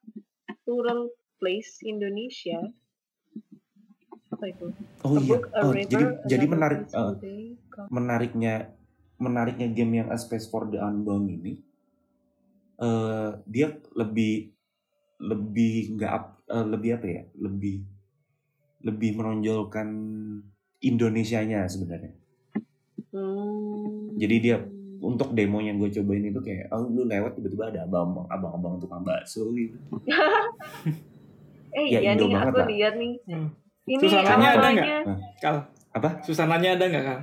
[0.68, 2.62] rural place Indonesia.
[4.30, 4.66] Apa itu?
[5.02, 8.54] oh A iya oh, river, jadi jadi menarik come- menariknya
[9.18, 11.58] menariknya game yang A Space for the Unbound ini
[12.82, 14.52] eh dia lebih
[15.22, 16.12] lebih nggak
[16.50, 17.76] eh, lebih apa ya lebih
[18.82, 19.88] lebih menonjolkan
[20.78, 22.12] Indonesianya sebenarnya
[23.12, 24.08] Hmm.
[24.16, 24.56] Jadi dia
[24.98, 29.04] untuk demo yang gue cobain itu kayak oh lu lewat tiba-tiba ada abang abang-abang tukang
[29.04, 29.76] bakso gitu
[31.72, 32.68] Eh Ya, iya Indo nih banget aku lah.
[32.68, 33.12] lihat nih.
[33.26, 33.48] Hmm.
[33.82, 34.84] Ini Susananya ada awalnya
[35.36, 35.56] Kal,
[35.90, 37.20] apa susananya ada nggak Kal?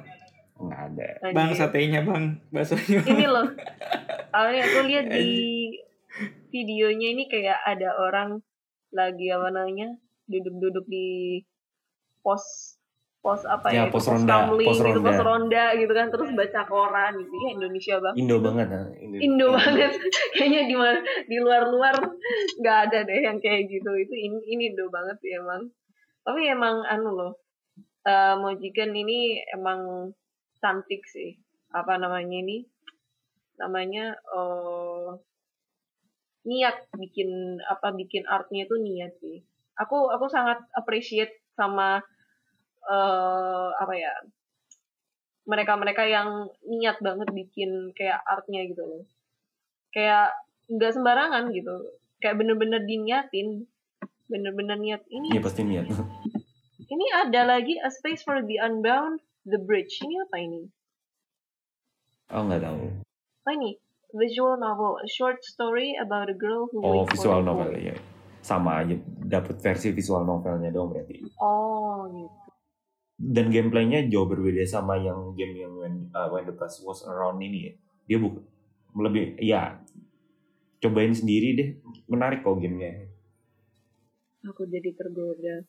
[0.59, 2.99] nggak ada Bang, satenya bang, baksonya.
[3.07, 3.47] ini loh.
[4.29, 5.29] Awalnya aku lihat di
[6.49, 8.41] videonya ini kayak ada orang
[8.89, 9.95] lagi apa namanya
[10.29, 11.41] duduk-duduk di
[12.21, 12.75] pos
[13.19, 15.03] pos apa Ya, ya, pos ronda, pos gitu, ronda.
[15.03, 15.63] pos ronda.
[15.75, 17.33] gitu kan terus baca koran gitu.
[17.35, 18.17] Ya Indonesia banget.
[18.23, 18.87] Indo banget nah.
[18.95, 19.91] Indo, Indo banget.
[20.39, 21.95] Kayaknya di mana di luar-luar
[22.63, 23.91] nggak ada deh yang kayak gitu.
[23.91, 25.67] Itu ini, ini Indo banget sih emang.
[26.23, 27.33] Tapi emang anu loh
[28.39, 30.13] Mojikan ini emang
[30.63, 31.35] cantik sih.
[31.75, 32.63] Apa namanya ini?
[33.59, 35.11] Namanya eh
[36.47, 39.43] niat bikin apa bikin artnya tuh niat sih
[39.79, 42.03] aku aku sangat appreciate sama
[42.89, 44.13] eh apa ya
[45.49, 49.03] mereka-mereka yang niat banget bikin kayak artnya gitu loh.
[49.89, 50.37] Kayak
[50.69, 51.97] nggak sembarangan gitu.
[52.21, 53.65] Kayak bener-bener diniatin
[54.29, 55.89] bener-bener niat ini Iya pasti niat.
[56.93, 59.97] ini ada lagi a space for the unbound the bridge.
[60.05, 60.61] Ini apa ini?
[62.29, 62.83] Oh nggak tahu.
[63.49, 63.81] oh ini?
[64.09, 67.97] Visual novel a short story about a girl who Oh visual novel ya.
[68.45, 68.97] Sama aja
[69.29, 71.21] dapat versi visual novelnya dong berarti.
[71.37, 72.49] oh gitu.
[73.19, 77.35] Dan gameplaynya jauh berbeda sama yang game yang when, uh, when the past was around
[77.43, 77.73] ini ya.
[78.07, 78.47] Dia bukan
[78.95, 79.75] lebih ya
[80.79, 81.69] cobain sendiri deh.
[82.07, 83.11] Menarik kok gamenya.
[84.47, 85.67] Aku jadi tergoda.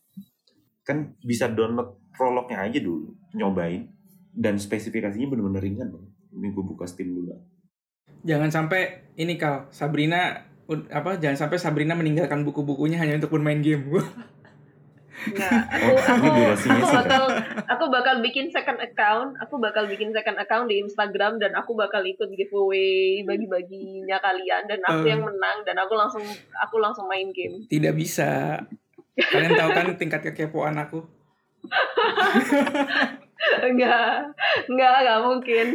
[0.86, 3.90] Kan bisa download prolognya aja dulu nyobain.
[4.30, 5.90] Dan spesifikasinya bener-bener ringan.
[6.30, 7.34] Ini gue buka steam dulu.
[8.22, 10.49] Jangan sampai ini Kal, Sabrina
[10.90, 13.86] apa jangan sampai Sabrina meninggalkan buku-bukunya hanya untuk bermain game.
[15.20, 17.24] Nggak, aku Oh, aku durasinya aku sih, bakal
[17.68, 22.00] aku bakal bikin second account aku bakal bikin second account di Instagram dan aku bakal
[22.00, 25.12] ikut giveaway bagi-baginya kalian dan aku Hmm.
[25.12, 26.24] yang menang dan aku langsung
[26.56, 28.64] aku langsung main game Tidak bisa.
[29.12, 31.04] Kalian tahu kan tingkat kekepoan aku.
[33.68, 34.24] enggak
[34.72, 35.66] enggak enggak mungkin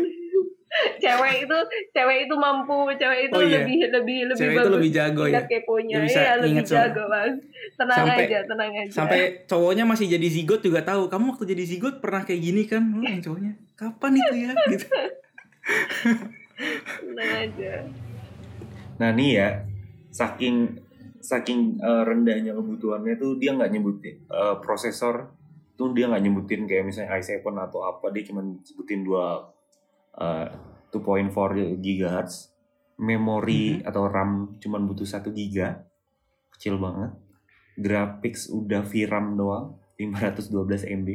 [0.98, 1.58] cewek itu
[1.90, 3.62] cewek itu mampu cewek itu Oh iya.
[3.62, 5.40] lebih lebih lebih Cewek itu bagus lebih jago ya.
[5.42, 7.32] keponya bisa iya lebih jago bang
[7.74, 11.08] tenang Sampai- aja tenang aja Sampai cowoknya masih jadi zigot juga tahu.
[11.08, 12.84] Kamu waktu jadi zigot pernah kayak gini kan?
[12.92, 13.52] Oh, yang cowoknya.
[13.74, 14.52] Kapan itu ya?
[14.72, 14.88] Gitu.
[17.02, 17.74] tenang aja
[18.96, 19.50] nah nih ya
[20.10, 20.72] saking
[21.20, 25.36] saking eh, rendahnya kebutuhannya tuh dia nggak nyebutin eh, prosesor
[25.74, 29.52] tuh dia nggak nyebutin kayak misalnya i7 atau apa dia cuma sebutin dua
[30.16, 30.48] eh,
[30.90, 32.34] 2.4 GHz
[32.96, 35.84] memori atau RAM cuman butuh 1 giga.
[36.52, 37.12] Kecil banget.
[37.76, 41.10] Graphics udah VRAM doang 512 MB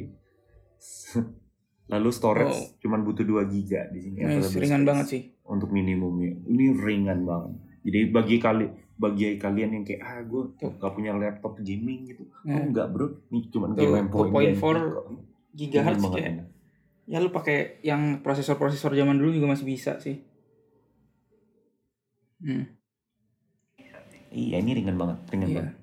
[1.91, 2.67] lalu storage Oh.
[2.79, 4.23] cuman butuh 2 giga di sini.
[4.23, 5.23] Available ringan banget sih.
[5.43, 6.39] untuk minimumnya.
[6.47, 7.59] Ini ringan banget.
[7.83, 12.29] Jadi bagi kali bagi kalian yang kayak ah gue gak punya laptop gaming gitu.
[12.29, 13.11] Oh Eh, enggak bro.
[13.33, 16.47] Ini cuma game yang point 2.4 gigahertz kayak.
[17.11, 20.23] Ya lu pakai yang prosesor-prosesor zaman dulu juga masih bisa sih.
[22.41, 22.65] Hmm,
[24.33, 25.57] iya ini ringan banget ringan iya.
[25.61, 25.75] banget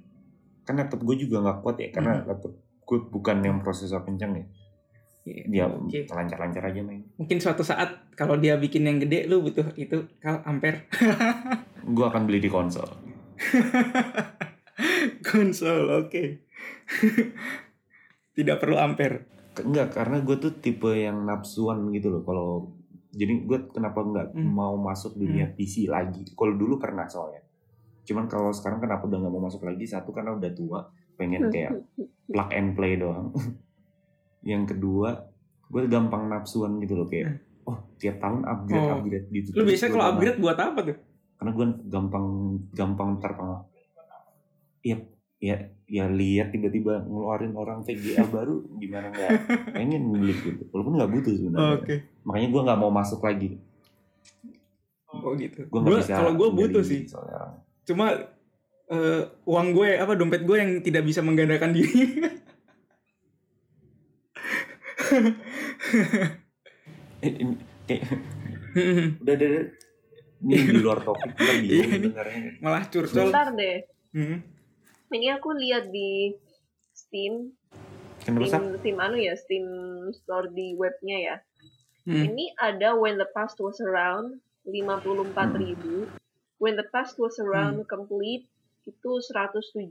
[0.65, 2.25] kan laptop gue juga nggak kuat ya karena Hmm.
[2.25, 4.45] laptop gue bukan yang prosesor kencang ya
[5.27, 6.07] Iya, dia oke.
[6.07, 10.39] lancar-lancar aja main Mungkin suatu saat kalau dia bikin yang gede lu butuh itu kal
[10.47, 10.87] ampere
[11.95, 12.87] gue akan beli di konsol
[15.29, 16.23] konsol oke.
[18.37, 19.36] Tidak perlu ampere.
[19.59, 22.21] Enggak karena gue tuh tipe yang nafsuan gitu loh.
[22.21, 22.49] Kalau
[23.09, 24.51] jadi gue kenapa nggak Hmm.
[24.51, 26.21] mau masuk dunia PC lagi?
[26.29, 27.41] Kalau dulu pernah soalnya.
[28.03, 29.83] Cuman kalau sekarang kenapa udah nggak mau masuk lagi?
[29.83, 30.79] Satu karena udah tua
[31.15, 31.81] pengen kayak
[32.25, 33.33] plug and play doang.
[34.43, 35.27] Yang kedua
[35.67, 38.95] gue gampang nafsuan gitu loh kayak oh tiap tahun upgrade Oh.
[38.97, 40.97] upgrade gitu Lu biasanya kalau upgrade buat apa tuh?
[41.37, 42.25] karena gue gampang
[42.71, 43.61] gampang terpengaruh.
[44.81, 44.97] Iya
[45.37, 49.29] ya ya lihat tiba-tiba ngeluarin orang VGA baru gimana nggak
[49.71, 51.95] pengen beli gitu walaupun nggak butuh sebenarnya Oke.
[52.21, 53.55] makanya gue nggak mau masuk lagi
[55.09, 55.63] Oh gitu.
[55.63, 57.07] gue nggak Gua- bisa kalau gue butuh sih.
[57.07, 57.63] soalnya.
[57.83, 58.11] Cuma
[58.87, 62.21] eh, uang gue apa dompet gue yang tidak bisa menggandakan diri.
[67.17, 68.05] Eh, ini- kayak-
[69.23, 69.65] udah udah udah.
[70.37, 71.83] ini di luar topik kita Iya.
[72.59, 73.25] Malah curcol.
[73.25, 73.77] Bentar deh.
[74.13, 74.37] Hmm.
[75.07, 76.35] Ini aku lihat di
[76.91, 77.55] Steam,
[78.25, 78.51] sih?
[78.51, 79.67] Steam, Steam anu ya, Steam
[80.11, 81.35] Store di webnya ya.
[82.07, 82.23] Hmm.
[82.27, 86.11] Ini ada When the Past Was Around 54.000.
[86.59, 88.47] When the Past Was Around complete
[88.87, 89.87] itu 107.000.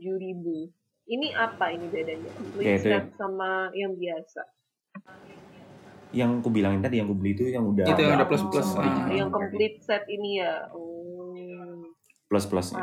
[1.07, 2.29] Ini apa ini bedanya?
[2.35, 4.41] Complete Ya, set sama yang biasa.
[6.11, 8.67] Yang aku bilangin tadi yang aku beli itu yang udah Itu yang ada upload plus-plus,
[8.67, 9.07] sama ah.
[9.13, 10.67] yang complete set ini ya.
[10.73, 11.87] Oh,
[12.27, 12.75] plus plus.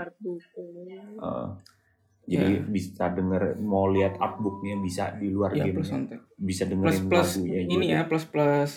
[2.25, 2.61] Jadi Ya.
[2.64, 5.93] bisa denger mau lihat artbooknya bisa di luar Ya game plus
[6.35, 8.72] bisa Plus dengerin plus lagunya ini ya plus plus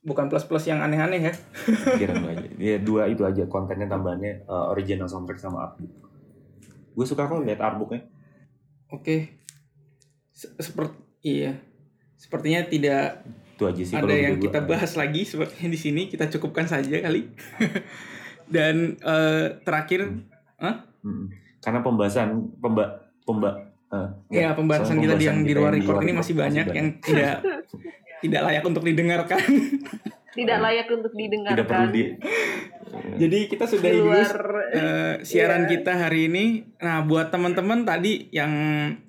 [0.00, 1.34] bukan plus plus yang aneh-aneh ya.
[1.94, 5.92] kira aja ya dua itu aja kontennya tambahannya uh, original soundtrack sama artbook
[6.90, 8.08] gue suka kok lihat artbooknya
[8.90, 9.38] Oke.
[10.30, 11.54] Se- Seperti iya.
[12.16, 13.22] Sepertinya tidak
[13.54, 14.74] itu aja sih ada yang kita gua.
[14.74, 17.30] bahas lagi sepertinya di sini kita cukupkan saja kali.
[18.50, 20.10] Dan eh, terakhir,
[20.58, 20.90] Hah?
[21.00, 21.30] Mm-mm.
[21.60, 23.50] Karena pembahasan pemba pemba
[23.92, 27.44] uh, ya pembahasan kita di yang pembahasan di luar record ini masih banyak yang tidak
[28.20, 29.40] tidak layak untuk didengarkan.
[30.30, 31.56] Tidak layak untuk didengarkan.
[31.58, 32.02] tidak perlu di
[33.18, 34.34] Jadi kita dulu luar
[34.70, 35.70] eh, siaran Iya.
[35.78, 36.44] kita hari ini.
[36.78, 38.52] Nah, buat teman-teman tadi yang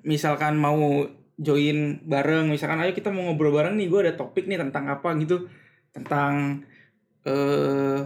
[0.02, 1.06] misalkan mau
[1.38, 5.08] join bareng, misalkan ayo kita mau ngobrol bareng nih, gue ada topik nih tentang apa
[5.18, 5.46] gitu,
[5.94, 6.62] tentang
[7.22, 8.02] eh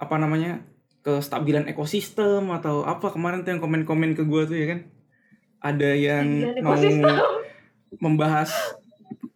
[0.00, 0.64] apa namanya
[1.04, 4.80] kestabilan ekosistem atau apa kemarin tuh yang komen-komen ke gue tuh ya kan,
[5.60, 6.26] ada yang
[6.64, 6.80] mau
[8.00, 8.50] membahas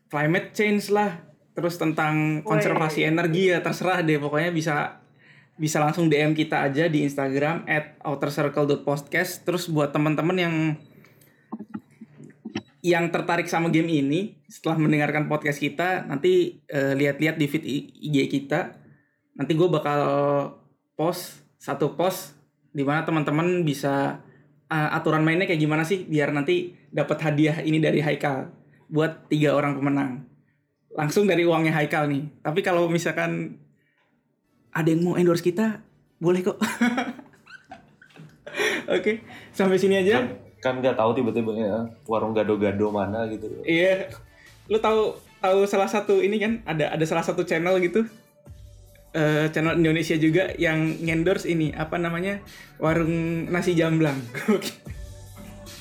[0.09, 1.21] climate change lah,
[1.53, 4.17] terus tentang konservasi energi ya terserah deh.
[4.17, 5.05] Pokoknya bisa
[5.59, 10.55] bisa langsung DM kita aja di Instagram at outercircle.podcast terus buat teman-teman yang
[12.79, 17.65] yang tertarik sama game ini setelah mendengarkan podcast kita nanti eh, lihat-lihat di feed
[18.01, 18.79] IG kita.
[19.35, 20.01] Nanti gue bakal
[20.95, 22.39] post satu post
[22.71, 24.23] di mana teman-teman bisa
[24.71, 28.49] eh, aturan mainnya kayak gimana sih biar nanti dapat hadiah ini dari Haikal
[28.89, 30.25] buat tiga orang pemenang.
[30.95, 32.25] Langsung dari uangnya Haikal nih.
[32.41, 33.61] Tapi kalau misalkan
[34.73, 35.85] ada yang mau endorse kita
[36.19, 36.59] boleh kok.
[38.97, 39.21] Oke
[39.53, 40.25] sampai sini aja.
[40.25, 40.27] Kan
[40.59, 43.47] kan nggak tahu tiba-tiba ya, warung gado-gado mana gitu.
[43.63, 44.11] Iya.
[44.67, 48.03] Lu tahu tahu salah satu ini kan ada ada salah satu channel gitu.
[49.19, 52.39] Eh channel Indonesia juga yang endorse ini apa namanya?
[52.79, 54.15] Warung nasi jamblang.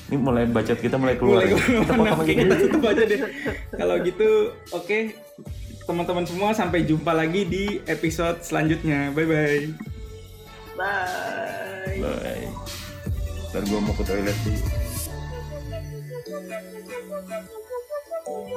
[0.08, 1.84] ini mulai bacot kita mulai keluar Mulai ya.
[1.84, 3.20] kita potong kita tutup aja deh.
[3.78, 4.30] Kalau gitu,
[4.74, 4.98] oke.
[5.86, 9.14] Teman-teman semua sampai jumpa lagi di episode selanjutnya.
[9.14, 9.64] Bye bye.
[10.76, 11.96] Bye.
[12.02, 12.46] Bye.
[13.48, 14.60] Ntar gue mau ke toilet dulu.